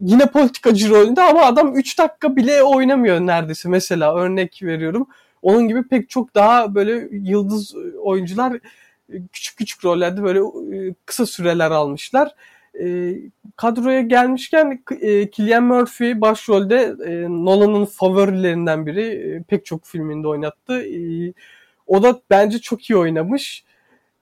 yine 0.00 0.26
politikacı 0.26 0.90
rolünde 0.90 1.22
ama 1.22 1.42
adam 1.42 1.76
3 1.76 1.98
dakika 1.98 2.36
bile 2.36 2.62
oynamıyor 2.62 3.20
neredeyse 3.20 3.68
mesela 3.68 4.16
örnek 4.16 4.60
veriyorum. 4.62 5.08
Onun 5.42 5.68
gibi 5.68 5.88
pek 5.88 6.10
çok 6.10 6.34
daha 6.34 6.74
böyle 6.74 7.08
yıldız 7.12 7.74
oyuncular 8.02 8.58
küçük 9.32 9.58
küçük 9.58 9.84
rollerde 9.84 10.22
böyle 10.22 10.38
e, 10.76 10.94
kısa 11.06 11.26
süreler 11.26 11.70
almışlar. 11.70 12.34
E, 12.80 13.14
kadroya 13.56 14.00
gelmişken 14.00 14.82
e, 15.00 15.30
Cillian 15.30 15.64
Murphy 15.64 16.20
başrolde 16.20 16.94
e, 17.06 17.22
Nolan'ın 17.28 17.84
favorilerinden 17.84 18.86
biri. 18.86 19.04
E, 19.04 19.42
pek 19.42 19.66
çok 19.66 19.84
filminde 19.84 20.28
oynattı. 20.28 20.84
O 21.86 22.02
da 22.02 22.20
bence 22.30 22.58
çok 22.58 22.90
iyi 22.90 22.96
oynamış. 22.96 23.64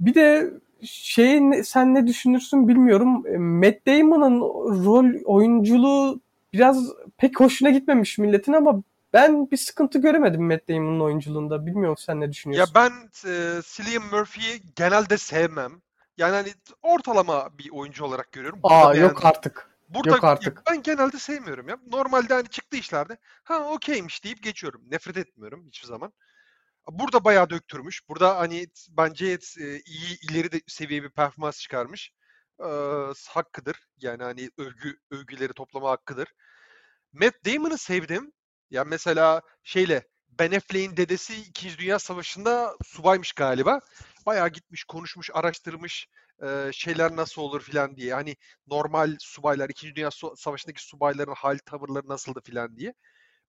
Bir 0.00 0.14
de 0.14 0.50
şey 0.83 1.40
sen 1.64 1.95
ne 1.95 2.07
düşünürsün 2.07 2.69
bilmiyorum. 2.69 3.23
Matt 3.40 3.87
Damon'ın 3.87 4.40
rol 4.85 5.25
oyunculuğu 5.25 6.21
biraz 6.52 6.93
pek 7.19 7.40
hoşuna 7.40 7.71
gitmemiş 7.71 8.19
milletin 8.19 8.52
ama 8.52 8.83
ben 9.12 9.50
bir 9.50 9.56
sıkıntı 9.56 9.98
göremedim 9.98 10.46
Matt 10.46 10.68
Damon'ın 10.68 11.00
oyunculuğunda. 11.00 11.66
Bilmiyorum 11.66 11.96
sen 11.98 12.20
ne 12.20 12.32
düşünüyorsun? 12.32 12.75
Ya 12.75 12.82
ben 12.82 13.10
e, 13.30 13.62
Cillian 13.62 14.04
Murphy'yi 14.04 14.62
genelde 14.76 15.18
sevmem. 15.18 15.82
Yani 16.16 16.34
hani 16.34 16.48
ortalama 16.82 17.58
bir 17.58 17.70
oyuncu 17.70 18.04
olarak 18.04 18.32
görüyorum. 18.32 18.62
Burada 18.62 18.86
Aa 18.86 18.94
yok 18.94 19.25
artık. 19.25 19.70
Burada 19.88 20.10
yok 20.10 20.25
artık. 20.25 20.62
ben 20.70 20.82
genelde 20.82 21.18
sevmiyorum 21.18 21.68
ya. 21.68 21.78
Normalde 21.86 22.34
hani 22.34 22.48
çıktı 22.48 22.76
işlerde 22.76 23.16
ha 23.44 23.72
okeymiş 23.72 24.25
deyip 24.25 24.42
geçiyorum. 24.42 24.82
Nefret 24.90 25.16
etmiyorum 25.16 25.66
hiçbir 25.66 25.86
zaman. 25.86 26.12
Burada 26.90 27.25
bayağı 27.25 27.50
döktürmüş. 27.50 28.08
Burada 28.08 28.36
hani 28.36 28.66
bence 28.88 29.26
e, 29.60 29.80
iyi 29.86 30.30
ileri 30.30 30.52
de 30.52 30.60
seviye 30.66 31.02
bir 31.02 31.10
performans 31.10 31.60
çıkarmış. 31.60 32.12
E, 32.60 32.68
hakkıdır. 33.28 33.76
Yani 33.98 34.22
hani 34.22 34.50
övgü 34.58 34.98
övgüleri 35.10 35.52
toplama 35.52 35.90
hakkıdır. 35.90 36.28
Matt 37.12 37.34
Damon'ı 37.46 37.78
sevdim. 37.78 38.32
Ya 38.70 38.85
mesela 38.85 39.42
şeyle 39.64 40.02
Ben 40.38 40.52
Affleck'in 40.52 40.96
dedesi 40.96 41.35
2. 41.35 41.78
Dünya 41.78 41.99
Savaşı'nda 41.99 42.76
subaymış 42.85 43.32
galiba. 43.32 43.80
Bayağı 44.26 44.49
gitmiş, 44.49 44.85
konuşmuş, 44.85 45.30
araştırmış 45.35 46.08
e, 46.42 46.70
şeyler 46.73 47.16
nasıl 47.16 47.42
olur 47.42 47.61
filan 47.61 47.96
diye. 47.96 48.14
Hani 48.14 48.37
normal 48.66 49.16
subaylar, 49.20 49.68
2. 49.68 49.94
Dünya 49.94 50.11
Savaşı'ndaki 50.37 50.85
subayların 50.85 51.35
hal 51.35 51.58
tavırları 51.66 52.08
nasıldı 52.08 52.40
filan 52.44 52.76
diye. 52.76 52.94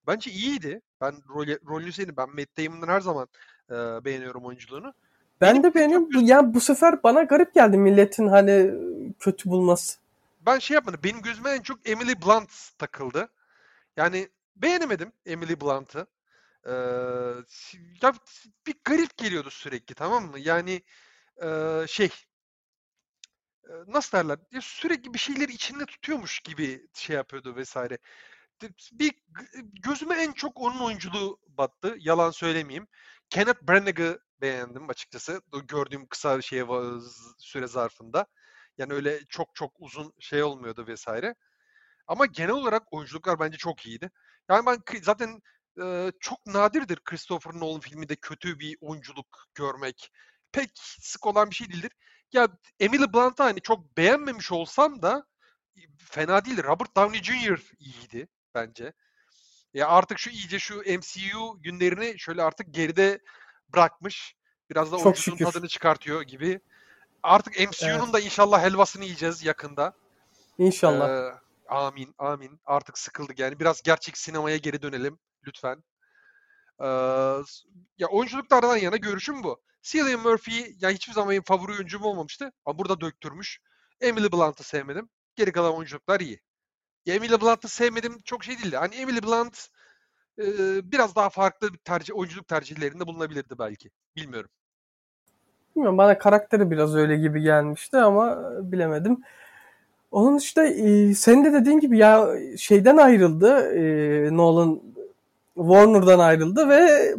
Bence 0.07 0.31
iyiydi. 0.31 0.81
Ben 1.01 1.13
rol, 1.29 1.47
rolünü 1.67 1.91
sevdim. 1.91 2.15
Ben 2.17 2.29
Matt 2.29 2.57
Damon'ın 2.57 2.88
her 2.88 3.01
zaman 3.01 3.27
e, 3.69 3.75
beğeniyorum 3.75 4.45
oyunculuğunu. 4.45 4.93
Ben 5.41 5.51
Benim 5.51 5.63
de 5.63 5.74
beğeniyorum. 5.74 6.09
Çok... 6.09 6.24
Yani 6.24 6.53
bu 6.53 6.59
sefer 6.59 7.03
bana 7.03 7.24
garip 7.24 7.53
geldi 7.53 7.77
milletin 7.77 8.27
hani 8.27 8.74
kötü 9.19 9.50
bulması. 9.50 9.97
Ben 10.45 10.59
şey 10.59 10.75
yapmadım. 10.75 11.00
Benim 11.03 11.21
gözüme 11.21 11.50
en 11.50 11.62
çok 11.62 11.89
Emily 11.89 12.21
Blunt 12.21 12.51
takıldı. 12.77 13.29
Yani 13.97 14.29
beğenemedim 14.61 15.11
Emily 15.25 15.61
Blunt'ı. 15.61 16.07
Ee, 16.65 16.71
ya 18.01 18.13
bir 18.67 18.75
garip 18.83 19.17
geliyordu 19.17 19.49
sürekli 19.51 19.95
tamam 19.95 20.25
mı? 20.25 20.39
Yani 20.39 20.81
e, 21.43 21.85
şey 21.87 22.09
nasıl 23.87 24.17
derler 24.17 24.39
ya 24.51 24.61
sürekli 24.61 25.13
bir 25.13 25.19
şeyleri 25.19 25.51
içinde 25.51 25.85
tutuyormuş 25.85 26.39
gibi 26.39 26.87
şey 26.93 27.15
yapıyordu 27.15 27.55
vesaire. 27.55 27.97
Bir 28.91 29.13
gözüme 29.83 30.15
en 30.15 30.31
çok 30.31 30.61
onun 30.61 30.79
oyunculuğu 30.79 31.39
battı. 31.47 31.95
Yalan 31.99 32.31
söylemeyeyim. 32.31 32.87
Kenneth 33.29 33.61
Branagh'ı 33.61 34.19
beğendim 34.41 34.89
açıkçası. 34.89 35.41
Gördüğüm 35.67 36.07
kısa 36.07 36.41
şeye 36.41 36.65
süre 37.37 37.67
zarfında. 37.67 38.25
Yani 38.77 38.93
öyle 38.93 39.25
çok 39.25 39.55
çok 39.55 39.71
uzun 39.79 40.13
şey 40.19 40.43
olmuyordu 40.43 40.87
vesaire. 40.87 41.35
Ama 42.07 42.25
genel 42.25 42.51
olarak 42.51 42.93
oyunculuklar 42.93 43.39
bence 43.39 43.57
çok 43.57 43.85
iyiydi. 43.85 44.11
Yani 44.49 44.65
ben 44.65 45.01
zaten 45.01 45.41
e, 45.83 46.11
çok 46.19 46.45
nadirdir 46.45 46.99
Christopher 47.03 47.53
Nolan 47.53 47.79
filminde 47.79 48.15
kötü 48.15 48.59
bir 48.59 48.77
oyunculuk 48.81 49.47
görmek. 49.55 50.11
Pek 50.51 50.71
sık 50.99 51.27
olan 51.27 51.49
bir 51.49 51.55
şey 51.55 51.69
değildir. 51.69 51.91
Ya 52.33 52.47
Emily 52.79 53.13
Blunt'ı 53.13 53.43
hani 53.43 53.61
çok 53.61 53.97
beğenmemiş 53.97 54.51
olsam 54.51 55.01
da 55.01 55.25
fena 55.97 56.45
değil. 56.45 56.63
Robert 56.63 56.95
Downey 56.95 57.23
Jr. 57.23 57.61
iyiydi 57.79 58.27
bence. 58.55 58.93
Ya 59.73 59.87
artık 59.87 60.19
şu 60.19 60.29
iyice 60.29 60.59
şu 60.59 60.75
MCU 60.75 61.61
günlerini 61.61 62.19
şöyle 62.19 62.43
artık 62.43 62.73
geride 62.73 63.19
bırakmış. 63.73 64.35
Biraz 64.69 64.91
da 64.91 65.13
şükür. 65.15 65.45
tadını 65.45 65.67
çıkartıyor 65.67 66.21
gibi. 66.21 66.59
Artık 67.23 67.59
MCU'nun 67.59 68.13
da 68.13 68.19
inşallah 68.19 68.63
helvasını 68.63 69.03
yiyeceğiz 69.03 69.43
yakında. 69.43 69.93
İnşallah. 70.57 71.09
Ee, 71.09 71.46
amin, 71.69 72.15
amin. 72.17 72.59
Artık 72.65 72.97
sıkıldık 72.97 73.39
yani. 73.39 73.59
Biraz 73.59 73.81
gerçek 73.81 74.17
sinemaya 74.17 74.57
geri 74.57 74.81
dönelim 74.81 75.19
lütfen. 75.47 75.83
Ee, 76.79 76.86
ya 77.97 78.07
oyunculuklardan 78.07 78.77
yana 78.77 78.97
görüşüm 78.97 79.43
bu. 79.43 79.62
Cillian 79.81 80.21
Murphy 80.21 80.75
ya 80.79 80.89
hiçbir 80.89 81.13
zaman 81.13 81.29
benim 81.31 81.43
favori 81.43 81.71
oyuncum 81.71 82.03
olmamıştı 82.03 82.51
ama 82.65 82.77
burada 82.77 83.01
döktürmüş. 83.01 83.59
Emily 84.01 84.31
Blunt'ı 84.31 84.63
sevmedim. 84.63 85.09
Geri 85.36 85.51
kalan 85.51 85.75
oyunculuklar 85.75 86.19
iyi. 86.19 86.39
Ya 87.05 87.15
Emily 87.15 87.41
Blunt'ı 87.41 87.67
sevmedim 87.67 88.19
çok 88.25 88.43
şey 88.43 88.59
değildi. 88.59 88.77
Hani 88.77 88.95
Emily 88.95 89.24
Blunt 89.24 89.67
e, 90.39 90.45
biraz 90.91 91.15
daha 91.15 91.29
farklı 91.29 91.74
bir 91.74 91.77
tercih, 91.77 92.17
oyunculuk 92.17 92.47
tercihlerinde 92.47 93.07
bulunabilirdi 93.07 93.59
belki. 93.59 93.89
Bilmiyorum. 94.15 94.50
Bilmiyorum 95.75 95.97
bana 95.97 96.17
karakteri 96.17 96.71
biraz 96.71 96.95
öyle 96.95 97.17
gibi 97.17 97.41
gelmişti 97.41 97.97
ama 97.97 98.50
bilemedim. 98.71 99.24
Onun 100.17 100.38
dışında 100.38 100.65
e, 100.65 101.13
senin 101.13 101.45
de 101.45 101.53
dediğin 101.53 101.79
gibi 101.79 101.97
ya 101.97 102.27
şeyden 102.57 102.97
ayrıldı. 102.97 103.59
E, 103.75 104.38
Nolan 104.38 104.81
Warner'dan 105.55 106.19
ayrıldı 106.19 106.69
ve 106.69 107.15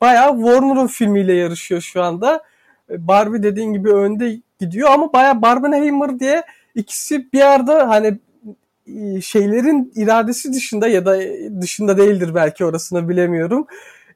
bayağı 0.00 0.36
Warner'ın 0.36 0.86
filmiyle 0.86 1.32
yarışıyor 1.32 1.80
şu 1.80 2.02
anda. 2.02 2.42
E, 2.90 3.08
Barbie 3.08 3.42
dediğin 3.42 3.72
gibi 3.72 3.92
önde 3.92 4.40
gidiyor 4.60 4.90
ama 4.90 5.12
bayağı 5.12 5.42
Barbenheimer 5.42 6.20
diye 6.20 6.42
ikisi 6.74 7.32
bir 7.32 7.40
arada 7.40 7.88
hani 7.88 8.18
e, 8.86 9.20
şeylerin 9.20 9.92
iradesi 9.94 10.52
dışında 10.52 10.88
ya 10.88 11.06
da 11.06 11.18
dışında 11.60 11.98
değildir 11.98 12.34
belki 12.34 12.64
orasını 12.64 13.08
bilemiyorum. 13.08 13.66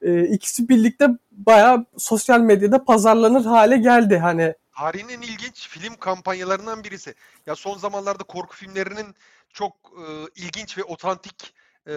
E, 0.02 0.25
ikisi 0.25 0.68
birlikte 0.68 1.08
bayağı 1.32 1.87
sosyal 1.96 2.40
medyada 2.40 2.85
pazarlanır 2.85 3.44
hale 3.44 3.76
geldi. 3.76 4.18
Hani 4.18 4.54
Tarihin 4.78 5.09
en 5.09 5.21
ilginç 5.21 5.68
film 5.68 5.97
kampanyalarından 5.97 6.85
birisi. 6.85 7.14
Ya 7.47 7.56
son 7.56 7.78
zamanlarda 7.78 8.25
korku 8.25 8.56
filmlerinin 8.56 9.14
çok 9.49 9.76
e, 9.99 10.04
ilginç 10.35 10.78
ve 10.78 10.85
otantik 10.85 11.54
e, 11.87 11.95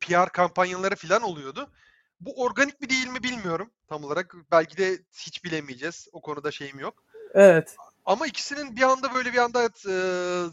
PR 0.00 0.28
kampanyaları 0.32 0.96
falan 0.96 1.22
oluyordu. 1.22 1.70
Bu 2.20 2.42
organik 2.42 2.80
mi 2.80 2.90
değil 2.90 3.06
mi 3.06 3.22
bilmiyorum 3.22 3.70
tam 3.88 4.04
olarak. 4.04 4.34
Belki 4.50 4.76
de 4.76 4.98
hiç 5.12 5.44
bilemeyeceğiz. 5.44 6.08
O 6.12 6.20
konuda 6.20 6.50
şeyim 6.50 6.78
yok. 6.78 7.04
evet. 7.34 7.76
Ama 8.04 8.26
ikisinin 8.26 8.76
bir 8.76 8.82
anda 8.82 9.14
böyle 9.14 9.32
bir 9.32 9.38
anda 9.38 9.64
e, 9.88 9.94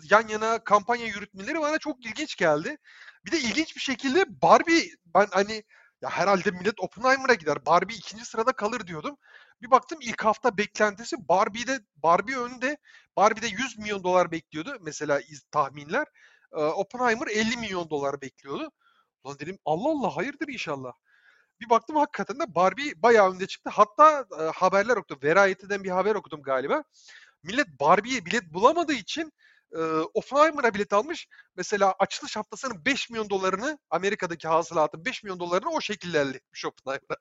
yan 0.10 0.28
yana 0.28 0.60
kampanya 0.64 1.06
yürütmeleri 1.06 1.62
bana 1.62 1.78
çok 1.78 2.06
ilginç 2.06 2.36
geldi. 2.36 2.78
Bir 3.26 3.32
de 3.32 3.40
ilginç 3.40 3.76
bir 3.76 3.82
şekilde 3.82 4.42
Barbie 4.42 4.90
ben 5.06 5.28
hani 5.32 5.64
ya 6.02 6.10
herhalde 6.10 6.52
millet 6.52 6.80
Oppenheimer'a 6.80 7.34
gider. 7.34 7.66
Barbie 7.66 7.96
ikinci 7.96 8.26
sırada 8.26 8.52
kalır 8.52 8.88
diyordum. 8.88 9.18
Bir 9.62 9.72
baktım 9.72 10.00
ilk 10.02 10.26
hafta 10.26 10.58
beklentisi 10.58 11.30
Barbie'de 11.30 11.80
Barbie 11.96 12.38
önde. 12.38 12.78
Barbie'de 13.18 13.48
100 13.48 13.78
milyon 13.78 14.04
dolar 14.04 14.32
bekliyordu 14.32 14.78
mesela 14.82 15.22
tahminler. 15.52 16.08
E, 16.54 16.58
Oppenheimer 16.60 17.28
50 17.28 17.58
milyon 17.58 17.90
dolar 17.90 18.22
bekliyordu. 18.22 18.72
Ulan 19.24 19.40
dedim 19.40 19.58
Allah 19.66 19.90
Allah 19.90 20.18
hayırdır 20.18 20.48
inşallah. 20.48 20.94
Bir 21.62 21.70
baktım 21.70 21.96
hakikaten 21.96 22.40
de 22.40 22.56
Barbie 22.56 22.94
bayağı 23.04 23.32
önde 23.32 23.48
çıktı. 23.48 23.70
Hatta 23.74 24.26
e, 24.40 24.44
haberler 24.44 24.98
okudum. 24.98 25.20
Variety'den 25.30 25.84
bir 25.84 25.90
haber 25.90 26.16
okudum 26.16 26.42
galiba. 26.42 26.84
Millet 27.44 27.68
Barbie'ye 27.80 28.26
bilet 28.26 28.54
bulamadığı 28.54 28.94
için 28.94 29.34
e, 29.72 29.80
Oppenheimer'a 30.14 30.74
bilet 30.74 30.94
almış. 30.94 31.28
Mesela 31.56 31.96
açılış 32.00 32.36
haftasının 32.36 32.86
5 32.86 33.10
milyon 33.10 33.30
dolarını 33.30 33.80
Amerika'daki 33.90 34.48
hasılatın 34.48 35.06
5 35.06 35.24
milyon 35.24 35.40
dolarını 35.40 35.70
o 35.70 35.82
şekilde 35.82 36.20
elde 36.20 36.38
etmiş 36.38 36.66
Oppenheimer. 36.66 37.18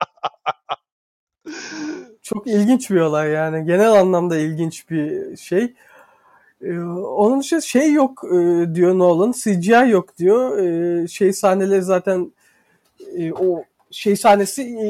Çok 2.24 2.46
ilginç 2.46 2.90
bir 2.90 3.00
olay 3.00 3.30
yani. 3.30 3.66
Genel 3.66 3.92
anlamda 3.92 4.38
ilginç 4.38 4.90
bir 4.90 5.37
şey. 5.37 5.74
Ee, 6.62 6.78
onun 6.80 7.40
dışında 7.40 7.60
şey 7.60 7.92
yok 7.92 8.24
e, 8.24 8.34
diyor 8.74 8.98
Nolan. 8.98 9.32
CGI 9.32 9.90
yok 9.90 10.18
diyor. 10.18 10.58
Ee, 10.58 11.08
şey 11.08 11.32
sahneleri 11.32 11.82
zaten 11.82 12.32
e, 13.16 13.32
o 13.32 13.64
şey 13.90 14.16
sahnesi 14.16 14.62
e, 14.62 14.87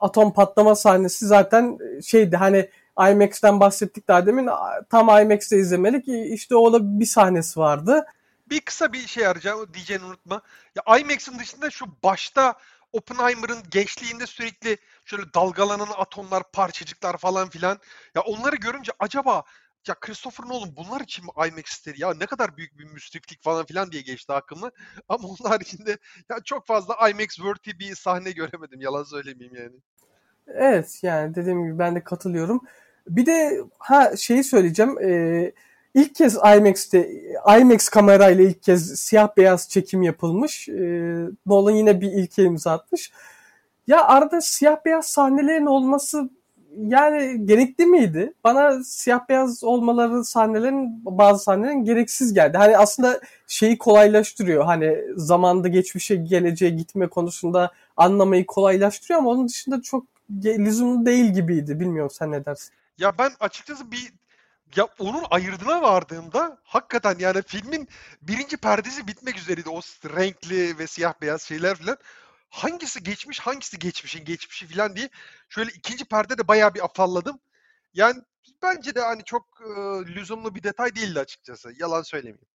atom 0.00 0.32
patlama 0.32 0.74
sahnesi 0.74 1.26
zaten 1.26 1.78
şeydi 2.04 2.36
hani 2.36 2.70
IMAX'ten 3.10 3.60
bahsettik 3.60 4.08
daha 4.08 4.26
demin 4.26 4.48
tam 4.90 5.08
IMAX'te 5.22 5.58
izlemelik 5.58 6.08
E, 6.08 6.26
işte 6.26 6.56
o 6.56 6.72
da 6.72 7.00
bir 7.00 7.06
sahnesi 7.06 7.60
vardı. 7.60 8.06
Bir 8.50 8.60
kısa 8.60 8.92
bir 8.92 9.06
şey 9.06 9.26
arayacağım 9.26 9.74
diyeceğini 9.74 10.04
unutma. 10.04 10.42
Ya 10.76 10.98
IMAX'in 10.98 11.38
dışında 11.38 11.70
şu 11.70 11.86
başta 12.02 12.54
Oppenheimer'ın 12.92 13.58
gençliğinde 13.70 14.26
sürekli 14.26 14.78
şöyle 15.10 15.34
dalgalanan 15.34 15.88
atomlar, 15.96 16.42
parçacıklar 16.52 17.16
falan 17.16 17.48
filan. 17.50 17.78
Ya 18.14 18.22
onları 18.22 18.56
görünce 18.56 18.92
acaba 18.98 19.42
ya 19.88 19.94
Christopher 20.00 20.48
Nolan 20.48 20.76
bunlar 20.76 21.00
için 21.00 21.24
mi 21.24 21.30
IMAX? 21.48 21.86
Ya 21.96 22.14
ne 22.14 22.26
kadar 22.26 22.56
büyük 22.56 22.78
bir 22.78 22.84
müsriflik 22.84 23.42
falan 23.42 23.66
filan 23.66 23.92
diye 23.92 24.02
geçti 24.02 24.32
aklımda. 24.32 24.70
Ama 25.08 25.28
onun 25.28 25.48
haricinde 25.48 25.98
ya 26.30 26.36
çok 26.44 26.66
fazla 26.66 27.08
IMAX 27.08 27.28
worthy 27.28 27.78
bir 27.78 27.94
sahne 27.94 28.30
göremedim. 28.30 28.80
Yalan 28.80 29.04
söylemeyeyim 29.04 29.56
yani. 29.56 29.76
Evet 30.46 30.98
yani 31.02 31.34
dediğim 31.34 31.64
gibi 31.64 31.78
ben 31.78 31.94
de 31.94 32.04
katılıyorum. 32.04 32.60
Bir 33.08 33.26
de 33.26 33.60
ha 33.78 34.16
şeyi 34.16 34.44
söyleyeceğim. 34.44 34.98
Ee, 35.02 35.52
ilk 35.94 36.14
kez 36.14 36.34
IMAX'te 36.34 37.10
IMAX 37.60 37.88
kamerayla 37.88 38.44
ilk 38.44 38.62
kez 38.62 39.00
siyah 39.00 39.36
beyaz 39.36 39.68
çekim 39.68 40.02
yapılmış. 40.02 40.68
Ee, 40.68 41.26
Nolan 41.46 41.72
yine 41.72 42.00
bir 42.00 42.12
ilke 42.12 42.42
imza 42.42 42.72
atmış. 42.72 43.12
Ya 43.90 44.04
arada 44.04 44.40
siyah 44.40 44.76
beyaz 44.84 45.06
sahnelerin 45.06 45.66
olması 45.66 46.30
yani 46.76 47.46
gerekli 47.46 47.86
miydi? 47.86 48.32
Bana 48.44 48.84
siyah 48.84 49.28
beyaz 49.28 49.64
olmaları 49.64 50.24
sahnelerin 50.24 51.04
bazı 51.04 51.44
sahnelerin 51.44 51.84
gereksiz 51.84 52.34
geldi. 52.34 52.58
Hani 52.58 52.78
aslında 52.78 53.20
şeyi 53.46 53.78
kolaylaştırıyor. 53.78 54.64
Hani 54.64 54.98
zamanda 55.16 55.68
geçmişe 55.68 56.16
geleceğe 56.16 56.70
gitme 56.70 57.06
konusunda 57.06 57.72
anlamayı 57.96 58.46
kolaylaştırıyor 58.46 59.20
ama 59.20 59.30
onun 59.30 59.48
dışında 59.48 59.82
çok 59.82 60.06
lüzumlu 60.44 61.06
değil 61.06 61.32
gibiydi. 61.34 61.80
Bilmiyorum 61.80 62.10
sen 62.14 62.32
ne 62.32 62.44
dersin? 62.44 62.72
Ya 62.98 63.18
ben 63.18 63.30
açıkçası 63.40 63.92
bir 63.92 64.12
ya 64.76 64.88
onun 64.98 65.24
ayırdına 65.30 65.82
vardığımda 65.82 66.58
hakikaten 66.62 67.16
yani 67.18 67.42
filmin 67.46 67.88
birinci 68.22 68.56
perdesi 68.56 69.06
bitmek 69.06 69.38
üzereydi. 69.38 69.68
O 69.68 69.80
renkli 70.04 70.78
ve 70.78 70.86
siyah 70.86 71.14
beyaz 71.22 71.42
şeyler 71.42 71.76
filan. 71.76 71.96
Hangisi 72.50 73.02
geçmiş, 73.02 73.40
hangisi 73.40 73.78
geçmişin 73.78 74.24
geçmişi 74.24 74.66
filan 74.66 74.96
diye 74.96 75.08
şöyle 75.48 75.70
ikinci 75.70 76.04
perdede 76.04 76.48
bayağı 76.48 76.74
bir 76.74 76.84
afalladım. 76.84 77.40
Yani 77.94 78.22
bence 78.62 78.94
de 78.94 79.00
hani 79.00 79.24
çok 79.24 79.46
e, 79.60 79.70
lüzumlu 80.14 80.54
bir 80.54 80.62
detay 80.62 80.94
değildi 80.94 81.20
açıkçası. 81.20 81.72
Yalan 81.78 82.02
söylemeyeyim. 82.02 82.46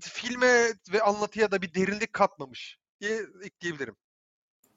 Filme 0.00 0.72
ve 0.92 1.02
anlatıya 1.02 1.50
da 1.50 1.62
bir 1.62 1.74
derinlik 1.74 2.12
katmamış 2.12 2.78
diye 3.00 3.20
ekleyebilirim. 3.42 3.96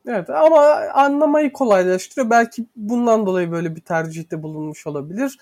Evet 0.08 0.30
ama 0.30 0.62
anlamayı 0.93 1.54
kolaylaştırıyor. 1.54 2.30
Belki 2.30 2.65
bundan 2.75 3.25
dolayı 3.25 3.51
böyle 3.51 3.75
bir 3.75 3.82
tercihte 3.82 4.43
bulunmuş 4.43 4.88
olabilir. 4.88 5.38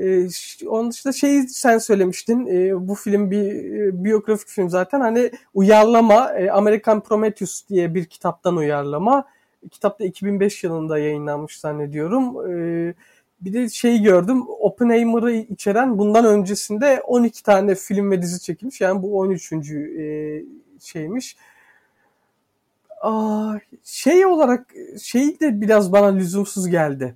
Ee, 0.00 0.28
onun 0.68 0.90
dışında 0.90 1.12
şeyi 1.12 1.48
sen 1.48 1.78
söylemiştin. 1.78 2.46
Ee, 2.46 2.88
bu 2.88 2.94
film 2.94 3.30
bir 3.30 3.74
e, 3.80 4.04
biyografik 4.04 4.48
film 4.48 4.70
zaten. 4.70 5.00
Hani 5.00 5.30
uyarlama 5.54 6.32
e, 6.32 6.50
American 6.50 7.00
Prometheus 7.00 7.68
diye 7.68 7.94
bir 7.94 8.04
kitaptan 8.04 8.56
uyarlama. 8.56 9.24
Kitap 9.70 10.00
da 10.00 10.04
2005 10.04 10.64
yılında 10.64 10.98
yayınlanmış 10.98 11.60
zannediyorum. 11.60 12.50
Ee, 12.50 12.94
bir 13.40 13.52
de 13.52 13.68
şey 13.68 14.02
gördüm. 14.02 14.44
Oppenheimer'ı 14.48 15.32
içeren 15.32 15.98
bundan 15.98 16.24
öncesinde 16.24 17.00
12 17.00 17.42
tane 17.42 17.74
film 17.74 18.10
ve 18.10 18.22
dizi 18.22 18.40
çekilmiş. 18.40 18.80
Yani 18.80 19.02
bu 19.02 19.18
13. 19.18 19.52
e, 19.52 20.44
şeymiş. 20.80 21.36
Aa, 23.00 23.54
şey 23.84 24.26
olarak 24.26 24.74
şey 25.02 25.40
de 25.40 25.60
biraz 25.60 25.92
bana 25.92 26.06
lüzumsuz 26.06 26.68
geldi. 26.68 27.14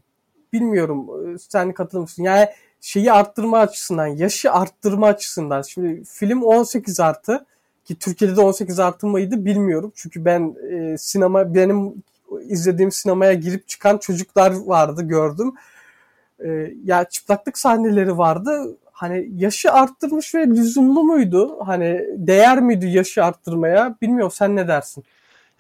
bilmiyorum 0.53 1.09
e, 1.35 1.39
sen 1.39 1.73
katılır 1.73 2.01
mısın? 2.03 2.23
Yani 2.23 2.49
şeyi 2.83 3.13
arttırma 3.13 3.59
açısından, 3.59 4.07
yaşı 4.07 4.53
arttırma 4.53 5.07
açısından. 5.07 5.63
Şimdi 5.63 6.05
film 6.05 6.43
18 6.43 7.01
artı 7.01 7.47
ki 7.85 7.99
Türkiye'de 7.99 8.37
de 8.37 8.41
18 8.41 8.79
artı 8.79 9.07
mıydı 9.07 9.45
bilmiyorum. 9.45 9.93
Çünkü 9.97 10.25
ben 10.25 10.57
e, 10.71 10.99
sinema 10.99 11.55
benim 11.55 12.03
izlediğim 12.41 12.93
sinemaya 12.93 13.33
girip 13.33 13.69
çıkan 13.69 13.99
çocuklar 13.99 14.51
vardı 14.51 15.03
gördüm. 15.03 15.55
E, 16.45 16.73
ya 16.85 17.05
çıplaklık 17.05 17.59
sahneleri 17.59 18.19
vardı. 18.19 18.77
Hani 18.93 19.29
yaşı 19.37 19.73
arttırmış 19.73 20.35
ve 20.35 20.47
lüzumlu 20.47 21.03
muydu? 21.03 21.59
Hani 21.67 22.07
değer 22.17 22.61
miydi 22.61 22.87
yaşı 22.87 23.25
arttırmaya? 23.25 23.97
Bilmiyorum 24.03 24.33
sen 24.35 24.57
ne 24.57 24.69
dersin? 24.69 25.05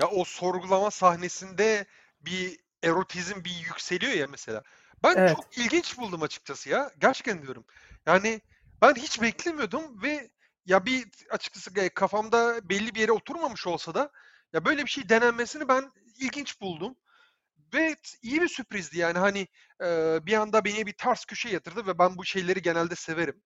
Ya 0.01 0.09
o 0.09 0.25
sorgulama 0.25 0.91
sahnesinde 0.91 1.87
bir 2.21 2.59
erotizm 2.83 3.45
bir 3.45 3.65
yükseliyor 3.67 4.13
ya 4.13 4.27
mesela. 4.31 4.63
Ben 5.05 5.17
Evet. 5.17 5.37
çok 5.37 5.59
ilginç 5.59 5.99
buldum 5.99 6.23
açıkçası 6.23 6.71
ya. 6.71 6.91
Gerçekten 6.99 7.43
diyorum. 7.43 7.65
Yani 8.07 8.41
ben 8.83 8.95
hiç 8.95 9.23
beklemiyordum 9.23 10.03
ve 10.03 10.31
ya 10.67 10.87
bir 10.87 11.07
açıkçası 11.31 11.71
e, 11.81 11.89
kafamda 11.89 12.69
belli 12.69 12.95
bir 12.95 13.01
yere 13.01 13.13
oturmamış 13.13 13.67
olsa 13.67 13.95
da 13.95 14.11
ya 14.53 14.65
böyle 14.65 14.85
bir 14.85 14.91
şey 14.91 15.09
denenmesini 15.09 15.69
ben 15.69 15.93
ilginç 16.19 16.61
buldum. 16.61 16.97
Ve 17.75 17.97
iyi 18.23 18.41
bir 18.43 18.49
sürprizdi 18.49 18.99
yani 18.99 19.19
hani 19.19 19.49
e, 19.85 20.19
bir 20.27 20.35
anda 20.35 20.65
beni 20.65 20.87
bir 20.87 20.93
ters 20.93 21.25
köşe 21.25 21.49
yatırdı 21.49 21.87
ve 21.87 21.99
ben 21.99 22.19
bu 22.19 22.25
şeyleri 22.25 22.63
genelde 22.63 22.95
severim. 22.95 23.43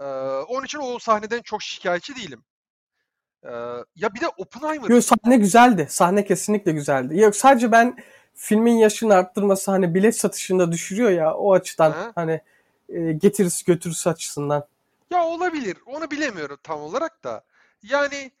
E, 0.00 0.04
onun 0.48 0.64
için 0.64 0.78
o 0.78 0.98
sahneden 0.98 1.42
çok 1.42 1.62
şikayetçi 1.62 2.16
değilim. 2.16 2.44
E, 3.44 3.50
ya 3.94 4.14
bir 4.14 4.20
de 4.20 4.28
Oppenheimer. 4.28 4.88
Yok 4.88 5.04
sahne 5.04 5.36
güzeldi. 5.36 5.86
Sahne 5.90 6.24
kesinlikle 6.24 6.72
güzeldi. 6.72 7.20
Yok 7.20 7.36
sadece 7.36 7.72
ben 7.72 7.96
filmin 8.36 8.74
yaşını 8.78 9.14
arttırması 9.14 9.72
hani 9.72 9.94
bilet 9.96 10.16
satışında 10.18 10.72
düşürüyor 10.72 11.10
ya 11.10 11.34
o 11.36 11.54
açıdan 11.54 11.96
Ha? 11.96 12.14
hani 12.14 12.40
e, 12.90 13.12
getirisi 13.12 13.66
götürüsü 13.66 14.10
açısından. 14.10 14.68
Ya 15.10 15.24
olabilir. 15.24 15.76
Onu 15.86 16.10
bilemiyorum 16.10 16.58
tam 16.62 16.80
olarak 16.80 17.24
da. 17.24 17.44
Yani 17.82 18.32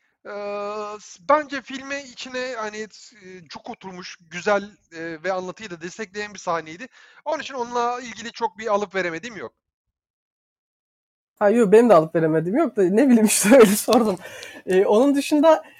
s- 1.00 1.18
bence 1.28 1.62
filme 1.62 2.04
içine 2.04 2.54
hani 2.56 2.76
e, 3.22 3.48
çok 3.48 3.70
oturmuş, 3.70 4.16
güzel 4.30 4.62
e, 4.92 5.22
ve 5.24 5.32
anlatıyı 5.32 5.70
da 5.70 5.80
destekleyen 5.80 6.34
bir 6.34 6.38
sahneydi. 6.38 6.86
Onun 7.24 7.42
için 7.42 7.54
onunla 7.54 8.00
ilgili 8.00 8.32
çok 8.32 8.58
bir 8.58 8.66
alıp 8.74 8.94
veremediğim 8.94 9.36
yok. 9.36 9.54
Ha 11.38 11.50
yok 11.50 11.72
benim 11.72 11.88
de 11.90 11.94
alıp 11.94 12.14
veremediğim 12.14 12.58
yok 12.58 12.76
da 12.76 12.82
ne 12.82 13.08
bileyim 13.08 13.26
işte 13.26 13.48
öyle 13.56 13.66
sordum. 13.76 14.16
E, 14.66 14.84
onun 14.86 15.14
dışında 15.14 15.56
e, 15.56 15.75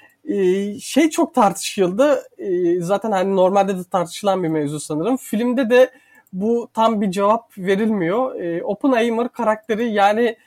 şey 0.81 1.09
çok 1.09 1.33
tartışıldı. 1.35 2.23
E, 2.37 2.81
zaten 2.81 3.11
hani 3.11 3.35
normalde 3.35 3.77
de 3.77 3.83
tartışılan 3.83 4.43
bir 4.43 4.47
mevzu 4.47 4.79
sanırım. 4.79 5.17
Filmde 5.17 5.69
de 5.69 5.91
bu 6.33 6.69
tam 6.73 7.01
bir 7.01 7.11
cevap 7.11 7.57
verilmiyor. 7.57 8.35
E, 8.35 8.63
Oppenheimer 8.63 9.29
karakteri 9.29 9.91
yani 9.91 10.37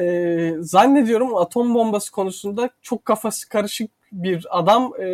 e, 0.00 0.52
zannediyorum 0.60 1.36
atom 1.36 1.74
bombası 1.74 2.12
konusunda 2.12 2.70
çok 2.82 3.04
kafası 3.04 3.48
karışık 3.48 3.90
bir 4.12 4.46
adam 4.50 4.92
e, 4.98 5.04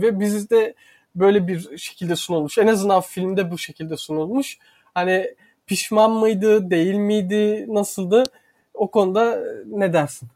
ve 0.00 0.20
bizde 0.20 0.74
böyle 1.14 1.48
bir 1.48 1.78
şekilde 1.78 2.16
sunulmuş. 2.16 2.58
En 2.58 2.66
azından 2.66 3.00
filmde 3.00 3.50
bu 3.50 3.58
şekilde 3.58 3.96
sunulmuş. 3.96 4.58
Hani 4.94 5.34
pişman 5.66 6.10
mıydı, 6.10 6.70
değil 6.70 6.94
miydi, 6.94 7.66
nasıldı? 7.68 8.24
O 8.74 8.90
konuda 8.90 9.40
ne 9.66 9.92
dersin? 9.92 10.28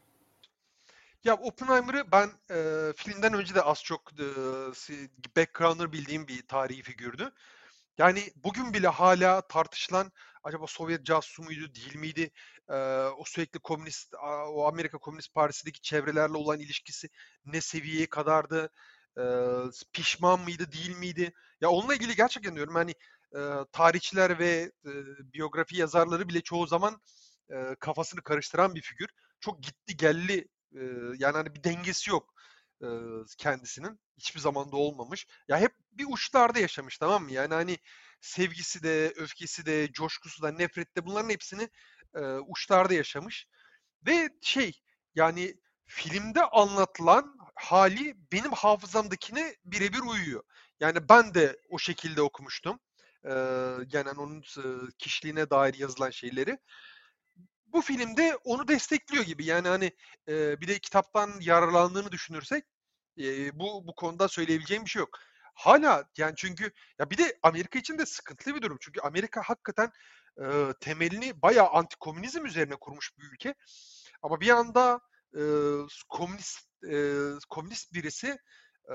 Ya 1.25 1.35
Oppenheimer'ı 1.37 2.13
ben 2.13 2.31
e, 2.51 2.93
filmden 2.97 3.33
önce 3.35 3.55
de 3.55 3.63
az 3.63 3.83
çok 3.85 4.13
e, 4.21 4.25
background'ını 5.37 5.93
bildiğim 5.93 6.29
bir 6.29 6.47
tarihi 6.47 6.83
figürdü. 6.83 7.33
Yani 7.99 8.33
bugün 8.37 8.75
bile 8.75 8.89
hala 8.89 9.49
tartışılan 9.49 10.13
acaba 10.45 10.67
Sovyet 10.67 11.07
casusu 11.07 11.43
muydu, 11.43 11.75
değil 11.75 11.97
miydi? 11.97 12.31
Ee, 12.71 12.75
o 13.19 13.25
sürekli 13.27 13.59
komünist, 13.61 14.15
o 14.49 14.69
Amerika 14.69 14.99
Komünist 14.99 15.35
Partisi'ndeki 15.35 15.81
çevrelerle 15.83 16.37
olan 16.37 16.61
ilişkisi 16.61 17.09
ne 17.47 17.61
seviyeye 17.61 18.07
kadardı? 18.07 18.71
Ee, 19.19 19.23
pişman 19.93 20.41
mıydı, 20.41 20.73
değil 20.73 20.97
miydi? 20.97 21.33
Ya 21.61 21.71
onunla 21.71 21.95
ilgili 21.95 22.17
gerçekten 22.17 22.57
diyorum 22.57 22.75
hani 22.75 22.95
e, 23.37 23.41
tarihçiler 23.73 24.39
ve 24.39 24.73
e, 24.87 24.91
biyografi 25.35 25.77
yazarları 25.77 26.29
bile 26.29 26.41
çoğu 26.41 26.67
zaman 26.67 27.01
e, 27.51 27.77
kafasını 27.81 28.23
karıştıran 28.23 28.75
bir 28.75 28.83
figür. 28.83 29.09
Çok 29.41 29.63
gitti 29.63 29.97
gelli 29.97 30.49
e, 30.75 30.83
yani 31.19 31.37
hani 31.37 31.55
bir 31.55 31.65
dengesi 31.65 32.11
yok 32.11 32.35
e, 32.83 32.87
kendisinin. 33.39 34.01
Hiçbir 34.19 34.41
zamanda 34.41 34.77
olmamış. 34.77 35.27
Ya 35.49 35.59
hep 35.61 35.73
bir 35.93 36.07
uçlarda 36.11 36.59
yaşamış 36.59 36.99
tamam 36.99 37.25
mı? 37.25 37.33
Yani 37.33 37.55
hani 37.55 37.79
sevgisi 38.21 38.83
de, 38.83 39.13
öfkesi 39.17 39.67
de, 39.67 39.93
coşkusu 39.93 40.43
da, 40.43 40.53
nefreti 40.53 40.97
de 40.97 41.07
bunların 41.07 41.31
hepsini 41.31 41.69
e, 42.15 42.21
uçlarda 42.21 42.95
yaşamış. 42.95 43.47
Ve 44.07 44.29
şey 44.43 44.81
yani 45.15 45.55
filmde 45.87 46.45
anlatılan 46.45 47.37
hali 47.55 48.17
benim 48.33 48.53
hafızamdakine 48.53 49.57
birebir 49.65 50.01
uyuyor. 50.01 50.43
Yani 50.81 51.09
ben 51.09 51.35
de 51.35 51.59
o 51.71 51.79
şekilde 51.79 52.23
okumuştum. 52.23 52.81
Ee, 53.25 53.31
yani 53.93 54.11
onun 54.19 54.43
kişiliğine 54.99 55.51
dair 55.51 55.75
yazılan 55.75 56.11
şeyleri. 56.11 56.59
Bu 57.73 57.83
filmde 57.83 58.37
onu 58.45 58.69
destekliyor 58.69 59.25
gibi. 59.25 59.45
Yani 59.45 59.69
hani 59.69 59.93
e, 60.29 60.61
bir 60.61 60.69
de 60.69 60.79
kitaptan 60.79 61.33
yararlandığını 61.41 62.13
düşünürsek 62.13 62.65
e, 63.19 63.59
bu 63.59 63.87
bu 63.87 63.95
konuda 63.95 64.29
söyleyebileceğim 64.29 64.85
bir 64.85 64.91
şey 64.91 65.01
yok. 65.01 65.19
Hala 65.55 66.05
yani 66.17 66.35
çünkü 66.37 66.73
ya 66.99 67.11
bir 67.11 67.19
de 67.19 67.39
Amerika 67.43 67.79
için 67.79 67.99
de 67.99 68.07
sıkıntılı 68.07 68.55
bir 68.55 68.63
durum. 68.63 68.79
Çünkü 68.81 69.01
Amerika 69.01 69.43
hakikaten 69.45 69.91
e, 70.41 70.45
temelini 70.81 71.43
bayağı 71.43 71.69
antikomünizm 71.69 72.47
üzerine 72.47 72.77
kurmuş 72.77 73.19
bir 73.19 73.25
ülke. 73.33 73.55
Ama 74.23 74.41
bir 74.41 74.51
anda 74.51 75.01
e, 75.37 75.43
komünist 76.09 76.61
e, 76.91 77.17
komünist 77.51 77.93
birisi 77.95 78.39
e, 78.91 78.95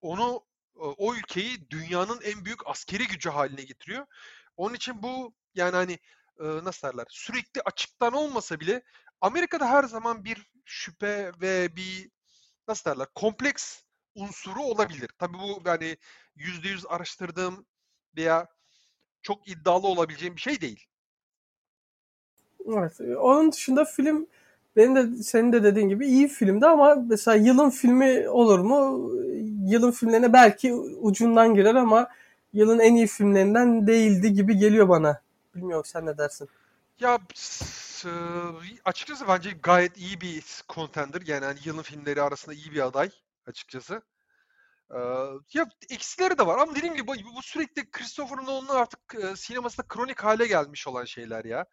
onu 0.00 0.46
o 0.74 1.14
ülkeyi 1.14 1.70
dünyanın 1.70 2.20
en 2.24 2.44
büyük 2.44 2.66
askeri 2.66 3.06
gücü 3.06 3.30
haline 3.30 3.62
getiriyor. 3.62 4.06
Onun 4.56 4.74
için 4.74 5.02
bu 5.02 5.34
yani 5.54 5.76
hani 5.76 5.98
e, 6.40 6.64
nasıl 6.64 6.88
derler 6.88 7.06
sürekli 7.08 7.60
açıktan 7.64 8.12
olmasa 8.12 8.60
bile 8.60 8.82
Amerika'da 9.20 9.68
her 9.68 9.84
zaman 9.84 10.24
bir 10.24 10.50
şüphe 10.64 11.32
ve 11.40 11.76
bir 11.76 12.10
nasıl 12.68 12.90
derler 12.90 13.06
kompleks 13.14 13.82
unsuru 14.14 14.62
olabilir. 14.62 15.10
Tabii 15.18 15.38
bu 15.38 15.62
yani 15.66 15.96
yüzde 16.36 16.68
yüz 16.68 16.86
araştırdığım 16.86 17.66
veya 18.16 18.46
çok 19.22 19.48
iddialı 19.48 19.86
olabileceğim 19.86 20.36
bir 20.36 20.40
şey 20.40 20.60
değil. 20.60 20.86
Evet. 22.68 23.00
Onun 23.00 23.52
dışında 23.52 23.84
film 23.84 24.26
benim 24.76 24.96
de 24.96 25.22
senin 25.22 25.52
de 25.52 25.64
dediğin 25.64 25.88
gibi 25.88 26.06
iyi 26.06 26.28
filmdi 26.28 26.66
ama 26.66 26.94
mesela 26.94 27.34
yılın 27.36 27.70
filmi 27.70 28.28
olur 28.28 28.58
mu? 28.58 29.10
Yılın 29.66 29.90
filmlerine 29.90 30.32
belki 30.32 30.74
ucundan 30.74 31.54
girer 31.54 31.74
ama 31.74 32.08
yılın 32.52 32.78
en 32.78 32.94
iyi 32.94 33.06
filmlerinden 33.06 33.86
değildi 33.86 34.32
gibi 34.32 34.56
geliyor 34.56 34.88
bana. 34.88 35.25
Bilmiyorum 35.56 35.84
sen 35.84 36.06
ne 36.06 36.18
dersin? 36.18 36.48
Ya 37.00 37.18
s- 37.34 38.08
açıkçası 38.84 39.28
bence 39.28 39.50
gayet 39.50 39.96
iyi 39.98 40.20
bir 40.20 40.44
contender. 40.68 41.22
Yani 41.26 41.44
hani 41.44 41.58
yılın 41.64 41.82
filmleri 41.82 42.22
arasında 42.22 42.54
iyi 42.54 42.72
bir 42.72 42.80
aday 42.86 43.10
açıkçası. 43.46 44.02
Ee, 44.94 44.98
ya 45.54 45.66
eksileri 45.90 46.38
de 46.38 46.46
var 46.46 46.58
ama 46.58 46.74
dediğim 46.76 46.94
gibi 46.94 47.06
bu, 47.06 47.14
bu 47.36 47.42
sürekli 47.42 47.90
Christopher 47.90 48.36
Nolan'ın 48.38 48.68
artık 48.80 49.00
e, 49.14 49.36
sinemasında 49.36 49.86
kronik 49.88 50.20
hale 50.24 50.46
gelmiş 50.46 50.88
olan 50.88 51.04
şeyler 51.04 51.44
ya. 51.44 51.66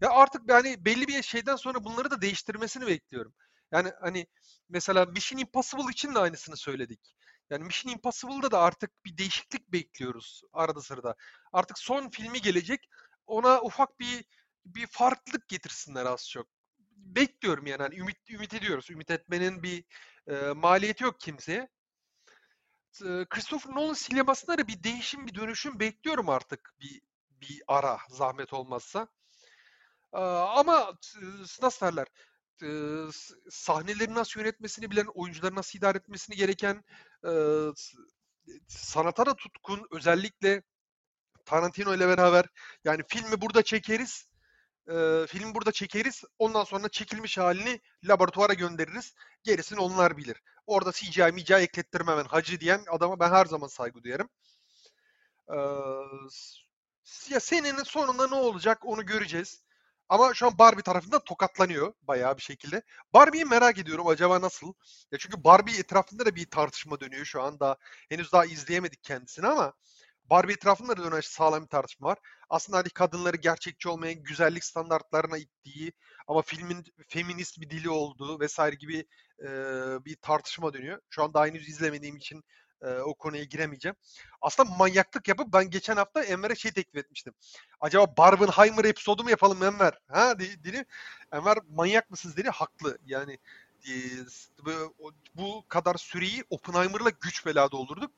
Ya 0.00 0.10
artık 0.10 0.42
yani 0.50 0.84
belli 0.84 1.08
bir 1.08 1.22
şeyden 1.22 1.56
sonra 1.56 1.84
bunları 1.84 2.10
da 2.10 2.20
değiştirmesini 2.22 2.86
bekliyorum. 2.86 3.34
Yani 3.72 3.92
hani 4.00 4.26
mesela 4.68 5.04
Mission 5.06 5.38
Impossible 5.40 5.90
için 5.92 6.14
de 6.14 6.18
aynısını 6.18 6.56
söyledik. 6.56 7.16
Yani 7.50 7.64
Mission 7.64 7.92
Impossible'da 7.92 8.50
da 8.50 8.60
artık 8.60 9.04
bir 9.04 9.18
değişiklik 9.18 9.72
bekliyoruz 9.72 10.42
arada 10.52 10.80
sırada. 10.82 11.14
Artık 11.52 11.78
son 11.78 12.10
filmi 12.10 12.40
gelecek. 12.42 12.88
Ona 13.26 13.60
ufak 13.62 14.00
bir 14.00 14.24
bir 14.66 14.86
farklılık 14.86 15.48
getirsinler 15.48 16.06
az 16.06 16.30
çok. 16.30 16.46
Bekliyorum 16.96 17.66
yani. 17.66 17.82
Hani 17.82 17.96
ümit 17.98 18.30
ümit 18.30 18.54
ediyoruz. 18.54 18.90
Ümit 18.90 19.10
etmenin 19.10 19.62
bir 19.62 19.84
e, 20.28 20.52
maliyeti 20.52 21.04
yok 21.04 21.20
kimseye. 21.20 21.68
E, 23.04 23.24
Christopher 23.30 23.74
Nolan 23.74 23.94
sinemasında 23.94 24.58
da 24.58 24.68
bir 24.68 24.82
değişim, 24.82 25.26
bir 25.26 25.34
dönüşüm 25.34 25.80
bekliyorum 25.80 26.28
artık 26.28 26.74
bir 26.80 27.02
bir 27.40 27.62
ara 27.68 27.98
zahmet 28.10 28.52
olmazsa. 28.52 29.08
Ee, 30.12 30.18
ama 30.18 30.94
nasıl 31.62 31.86
derler? 31.86 32.06
S- 33.12 33.34
Sahneleri 33.50 34.14
nasıl 34.14 34.40
yönetmesini 34.40 34.90
bilen, 34.90 35.06
oyuncuları 35.14 35.54
nasıl 35.54 35.78
idare 35.78 35.98
etmesini 35.98 36.36
gereken, 36.36 36.84
e, 37.26 37.30
sanata 38.68 39.26
da 39.26 39.36
tutkun, 39.36 39.86
özellikle 39.90 40.62
Tarantino 41.46 41.94
ile 41.96 42.08
beraber 42.08 42.46
yani 42.84 43.02
filmi 43.08 43.42
burada 43.42 43.62
çekeriz, 43.64 44.26
e, 44.90 45.26
filmi 45.28 45.54
burada 45.54 45.72
çekeriz, 45.72 46.24
ondan 46.38 46.64
sonra 46.64 46.88
çekilmiş 46.88 47.38
halini 47.38 47.80
laboratuvara 48.04 48.54
göndeririz, 48.54 49.14
gerisini 49.44 49.80
onlar 49.80 50.16
bilir. 50.18 50.42
Orada 50.66 50.92
CGI, 50.92 51.32
MGI 51.32 51.54
eklettirmem 51.64 52.18
ben 52.18 52.24
hacı 52.24 52.60
diyen 52.60 52.84
adama 52.90 53.20
ben 53.20 53.30
her 53.30 53.46
zaman 53.46 53.68
saygı 53.68 54.04
duyarım. 54.04 54.30
S- 57.04 57.30
Ya 57.34 57.40
senin 57.40 57.82
sonunda 57.82 58.28
ne 58.28 58.34
olacak 58.34 58.78
onu 58.86 59.06
göreceğiz. 59.06 59.62
Ama 60.08 60.34
şu 60.34 60.46
an 60.46 60.58
Barbie 60.58 60.82
tarafında 60.82 61.24
tokatlanıyor 61.24 61.94
bayağı 62.02 62.36
bir 62.36 62.42
şekilde. 62.42 62.82
Barbie'yi 63.14 63.44
merak 63.44 63.78
ediyorum 63.78 64.06
acaba 64.08 64.40
nasıl? 64.40 64.72
Ya 65.12 65.18
çünkü 65.18 65.44
Barbie 65.44 65.78
etrafında 65.78 66.26
da 66.26 66.34
bir 66.34 66.50
tartışma 66.50 67.00
dönüyor 67.00 67.24
şu 67.24 67.42
anda. 67.42 67.76
Henüz 68.08 68.32
daha 68.32 68.44
izleyemedik 68.46 69.02
kendisini 69.04 69.46
ama 69.46 69.72
Barbie 70.30 70.52
etrafında 70.52 70.96
da 70.96 71.04
dönen 71.04 71.20
sağlam 71.20 71.62
bir 71.62 71.68
tartışma 71.68 72.08
var. 72.08 72.18
Aslında 72.50 72.78
hani 72.78 72.90
kadınları 72.90 73.36
gerçekçi 73.36 73.88
olmayan 73.88 74.22
güzellik 74.22 74.64
standartlarına 74.64 75.38
ittiği 75.38 75.92
ama 76.26 76.42
filmin 76.42 76.84
feminist 77.08 77.60
bir 77.60 77.70
dili 77.70 77.90
olduğu 77.90 78.40
vesaire 78.40 78.76
gibi 78.76 79.06
e, 79.40 79.48
bir 80.04 80.16
tartışma 80.16 80.74
dönüyor. 80.74 81.00
Şu 81.10 81.22
an 81.22 81.34
daha 81.34 81.46
henüz 81.46 81.68
izlemediğim 81.68 82.16
için 82.16 82.44
e, 82.82 82.88
o 82.88 83.14
konuya 83.14 83.44
giremeyeceğim. 83.44 83.96
Aslında 84.40 84.70
manyaklık 84.70 85.28
yapıp 85.28 85.52
ben 85.52 85.70
geçen 85.70 85.96
hafta 85.96 86.24
Enver'e 86.24 86.54
şey 86.54 86.72
teklif 86.72 87.04
etmiştim. 87.04 87.34
Acaba 87.80 88.16
Barbenheimer 88.16 88.84
episodu 88.84 89.24
mu 89.24 89.30
yapalım 89.30 89.62
Enver? 89.62 89.92
Ha 90.08 90.38
dedi. 90.38 90.84
Enver 91.32 91.58
manyak 91.68 92.10
mısınız 92.10 92.36
dedi. 92.36 92.50
Haklı. 92.50 92.98
Yani 93.06 93.38
bu 95.34 95.64
kadar 95.68 95.94
süreyi 95.94 96.44
Oppenheimer'la 96.50 97.10
güç 97.20 97.46
bela 97.46 97.70
doldurduk. 97.70 98.10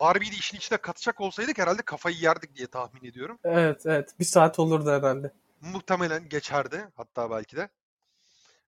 Barbie'yi 0.00 0.32
de 0.32 0.36
işin 0.36 0.56
içine 0.56 0.78
katacak 0.78 1.20
olsaydık 1.20 1.58
herhalde 1.58 1.82
kafayı 1.82 2.16
yerdik 2.16 2.56
diye 2.56 2.66
tahmin 2.66 3.04
ediyorum. 3.04 3.38
Evet 3.44 3.86
evet. 3.86 4.10
Bir 4.20 4.24
saat 4.24 4.58
olurdu 4.58 4.90
herhalde. 4.90 5.30
Muhtemelen 5.60 6.28
geçerdi. 6.28 6.88
Hatta 6.96 7.30
belki 7.30 7.56
de. 7.56 7.68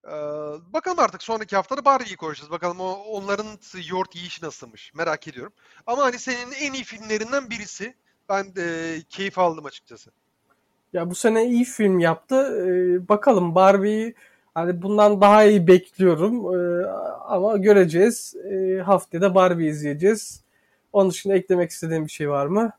Ee, 0.04 0.10
bakalım 0.72 0.98
artık 0.98 1.22
sonraki 1.22 1.56
haftada 1.56 1.84
Barbie'yi 1.84 2.16
konuşacağız. 2.16 2.50
Bakalım 2.50 2.80
o, 2.80 2.92
onların 2.92 3.46
yoğurt 3.90 4.16
yiyişi 4.16 4.44
nasılmış. 4.44 4.94
Merak 4.94 5.28
ediyorum. 5.28 5.52
Ama 5.86 6.02
hani 6.02 6.18
senin 6.18 6.52
en 6.52 6.72
iyi 6.72 6.84
filmlerinden 6.84 7.50
birisi. 7.50 7.94
Ben 8.28 8.56
de 8.56 8.96
keyif 9.10 9.38
aldım 9.38 9.66
açıkçası. 9.66 10.10
Ya 10.92 11.10
bu 11.10 11.14
sene 11.14 11.46
iyi 11.46 11.64
film 11.64 11.98
yaptı. 11.98 12.36
Ee, 12.36 13.08
bakalım 13.08 13.54
Barbie'yi 13.54 14.14
hani 14.54 14.82
bundan 14.82 15.20
daha 15.20 15.44
iyi 15.44 15.66
bekliyorum. 15.66 16.54
Ee, 16.54 16.86
ama 17.28 17.56
göreceğiz. 17.56 18.34
Ee, 18.36 18.80
haftaya 18.80 19.20
da 19.22 19.34
Barbie 19.34 19.68
izleyeceğiz. 19.68 20.42
Onun 20.92 21.10
dışında 21.10 21.34
eklemek 21.34 21.70
istediğim 21.70 22.06
bir 22.06 22.10
şey 22.10 22.30
var 22.30 22.46
mı? 22.46 22.72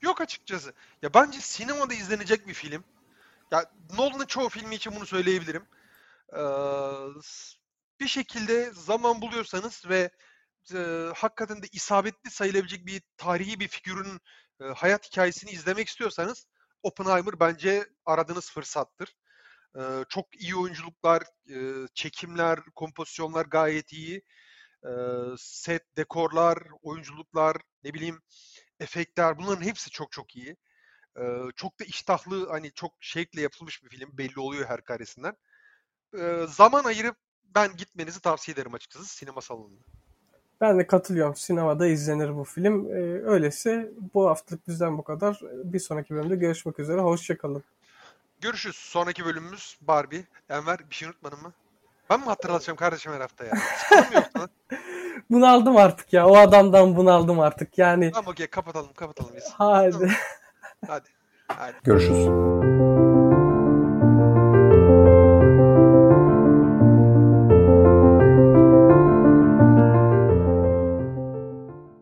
Yok 0.00 0.20
açıkçası. 0.20 0.72
Ya 1.02 1.14
bence 1.14 1.40
sinemada 1.40 1.94
izlenecek 1.94 2.48
bir 2.48 2.54
film. 2.54 2.84
Ya 3.50 3.70
Nolan'ın 3.98 4.26
çoğu 4.26 4.48
filmi 4.48 4.74
için 4.74 4.96
bunu 4.96 5.06
söyleyebilirim. 5.06 5.62
Ee, 6.32 6.42
bir 8.00 8.08
şekilde 8.08 8.70
zaman 8.72 9.22
buluyorsanız 9.22 9.82
ve 9.88 10.10
e, 10.74 11.08
hakikaten 11.14 11.62
de 11.62 11.66
isabetli 11.72 12.30
sayılabilecek 12.30 12.86
bir 12.86 13.02
tarihi 13.16 13.60
bir 13.60 13.68
figürün 13.68 14.20
e, 14.60 14.64
hayat 14.64 15.06
hikayesini 15.10 15.50
izlemek 15.50 15.88
istiyorsanız 15.88 16.46
Oppenheimer 16.82 17.40
bence 17.40 17.86
aradığınız 18.06 18.50
fırsattır. 18.50 19.16
E, 19.76 19.80
çok 20.08 20.40
iyi 20.40 20.56
oyunculuklar, 20.56 21.22
e, 21.50 21.86
çekimler, 21.94 22.58
kompozisyonlar 22.74 23.46
gayet 23.46 23.92
iyi. 23.92 24.22
E, 24.84 24.90
set, 25.38 25.96
dekorlar, 25.96 26.58
oyunculuklar, 26.82 27.56
ne 27.84 27.94
bileyim 27.94 28.20
efektler 28.80 29.38
bunların 29.38 29.64
hepsi 29.64 29.90
çok 29.90 30.12
çok 30.12 30.36
iyi. 30.36 30.56
E, 31.16 31.22
çok 31.56 31.80
da 31.80 31.84
iştahlı 31.84 32.48
hani 32.48 32.72
çok 32.72 32.92
şevkle 33.00 33.40
yapılmış 33.40 33.84
bir 33.84 33.88
film 33.88 34.18
belli 34.18 34.40
oluyor 34.40 34.68
her 34.68 34.84
karesinden 34.84 35.36
e, 36.18 36.46
zaman 36.48 36.84
ayırıp 36.84 37.16
ben 37.54 37.76
gitmenizi 37.76 38.20
tavsiye 38.20 38.52
ederim 38.52 38.74
açıkçası 38.74 39.06
sinema 39.06 39.40
salonunda. 39.40 39.82
Ben 40.60 40.78
de 40.78 40.86
katılıyorum. 40.86 41.36
Sinemada 41.36 41.86
izlenir 41.86 42.36
bu 42.36 42.44
film. 42.44 42.86
Ee, 42.86 43.22
öyleyse 43.24 43.90
bu 44.14 44.28
haftalık 44.28 44.68
bizden 44.68 44.98
bu 44.98 45.04
kadar. 45.04 45.40
Bir 45.64 45.78
sonraki 45.78 46.14
bölümde 46.14 46.36
görüşmek 46.36 46.78
üzere. 46.78 47.00
Hoşçakalın. 47.00 47.62
Görüşürüz. 48.40 48.76
Sonraki 48.76 49.24
bölümümüz 49.24 49.78
Barbie. 49.80 50.24
Enver 50.48 50.90
bir 50.90 50.94
şey 50.94 51.08
unutmadın 51.08 51.42
mı? 51.42 51.52
Ben 52.12 52.20
mi 52.20 52.26
hatırlatacağım 52.26 52.76
kardeşim 52.76 53.12
her 53.12 53.20
hafta 53.20 53.44
ya? 53.44 53.52
Yoksa. 54.14 54.48
bunaldım 55.30 55.76
artık 55.76 56.12
ya. 56.12 56.26
O 56.26 56.36
adamdan 56.36 56.96
bunaldım 56.96 57.40
artık. 57.40 57.78
Yani. 57.78 58.12
Tamam 58.12 58.30
okey 58.32 58.46
kapatalım 58.46 58.92
kapatalım 58.92 59.30
biz. 59.36 59.44
Hadi. 59.58 60.12
Hadi. 60.86 61.08
Hadi. 61.48 61.74
Görüşürüz. 61.84 63.11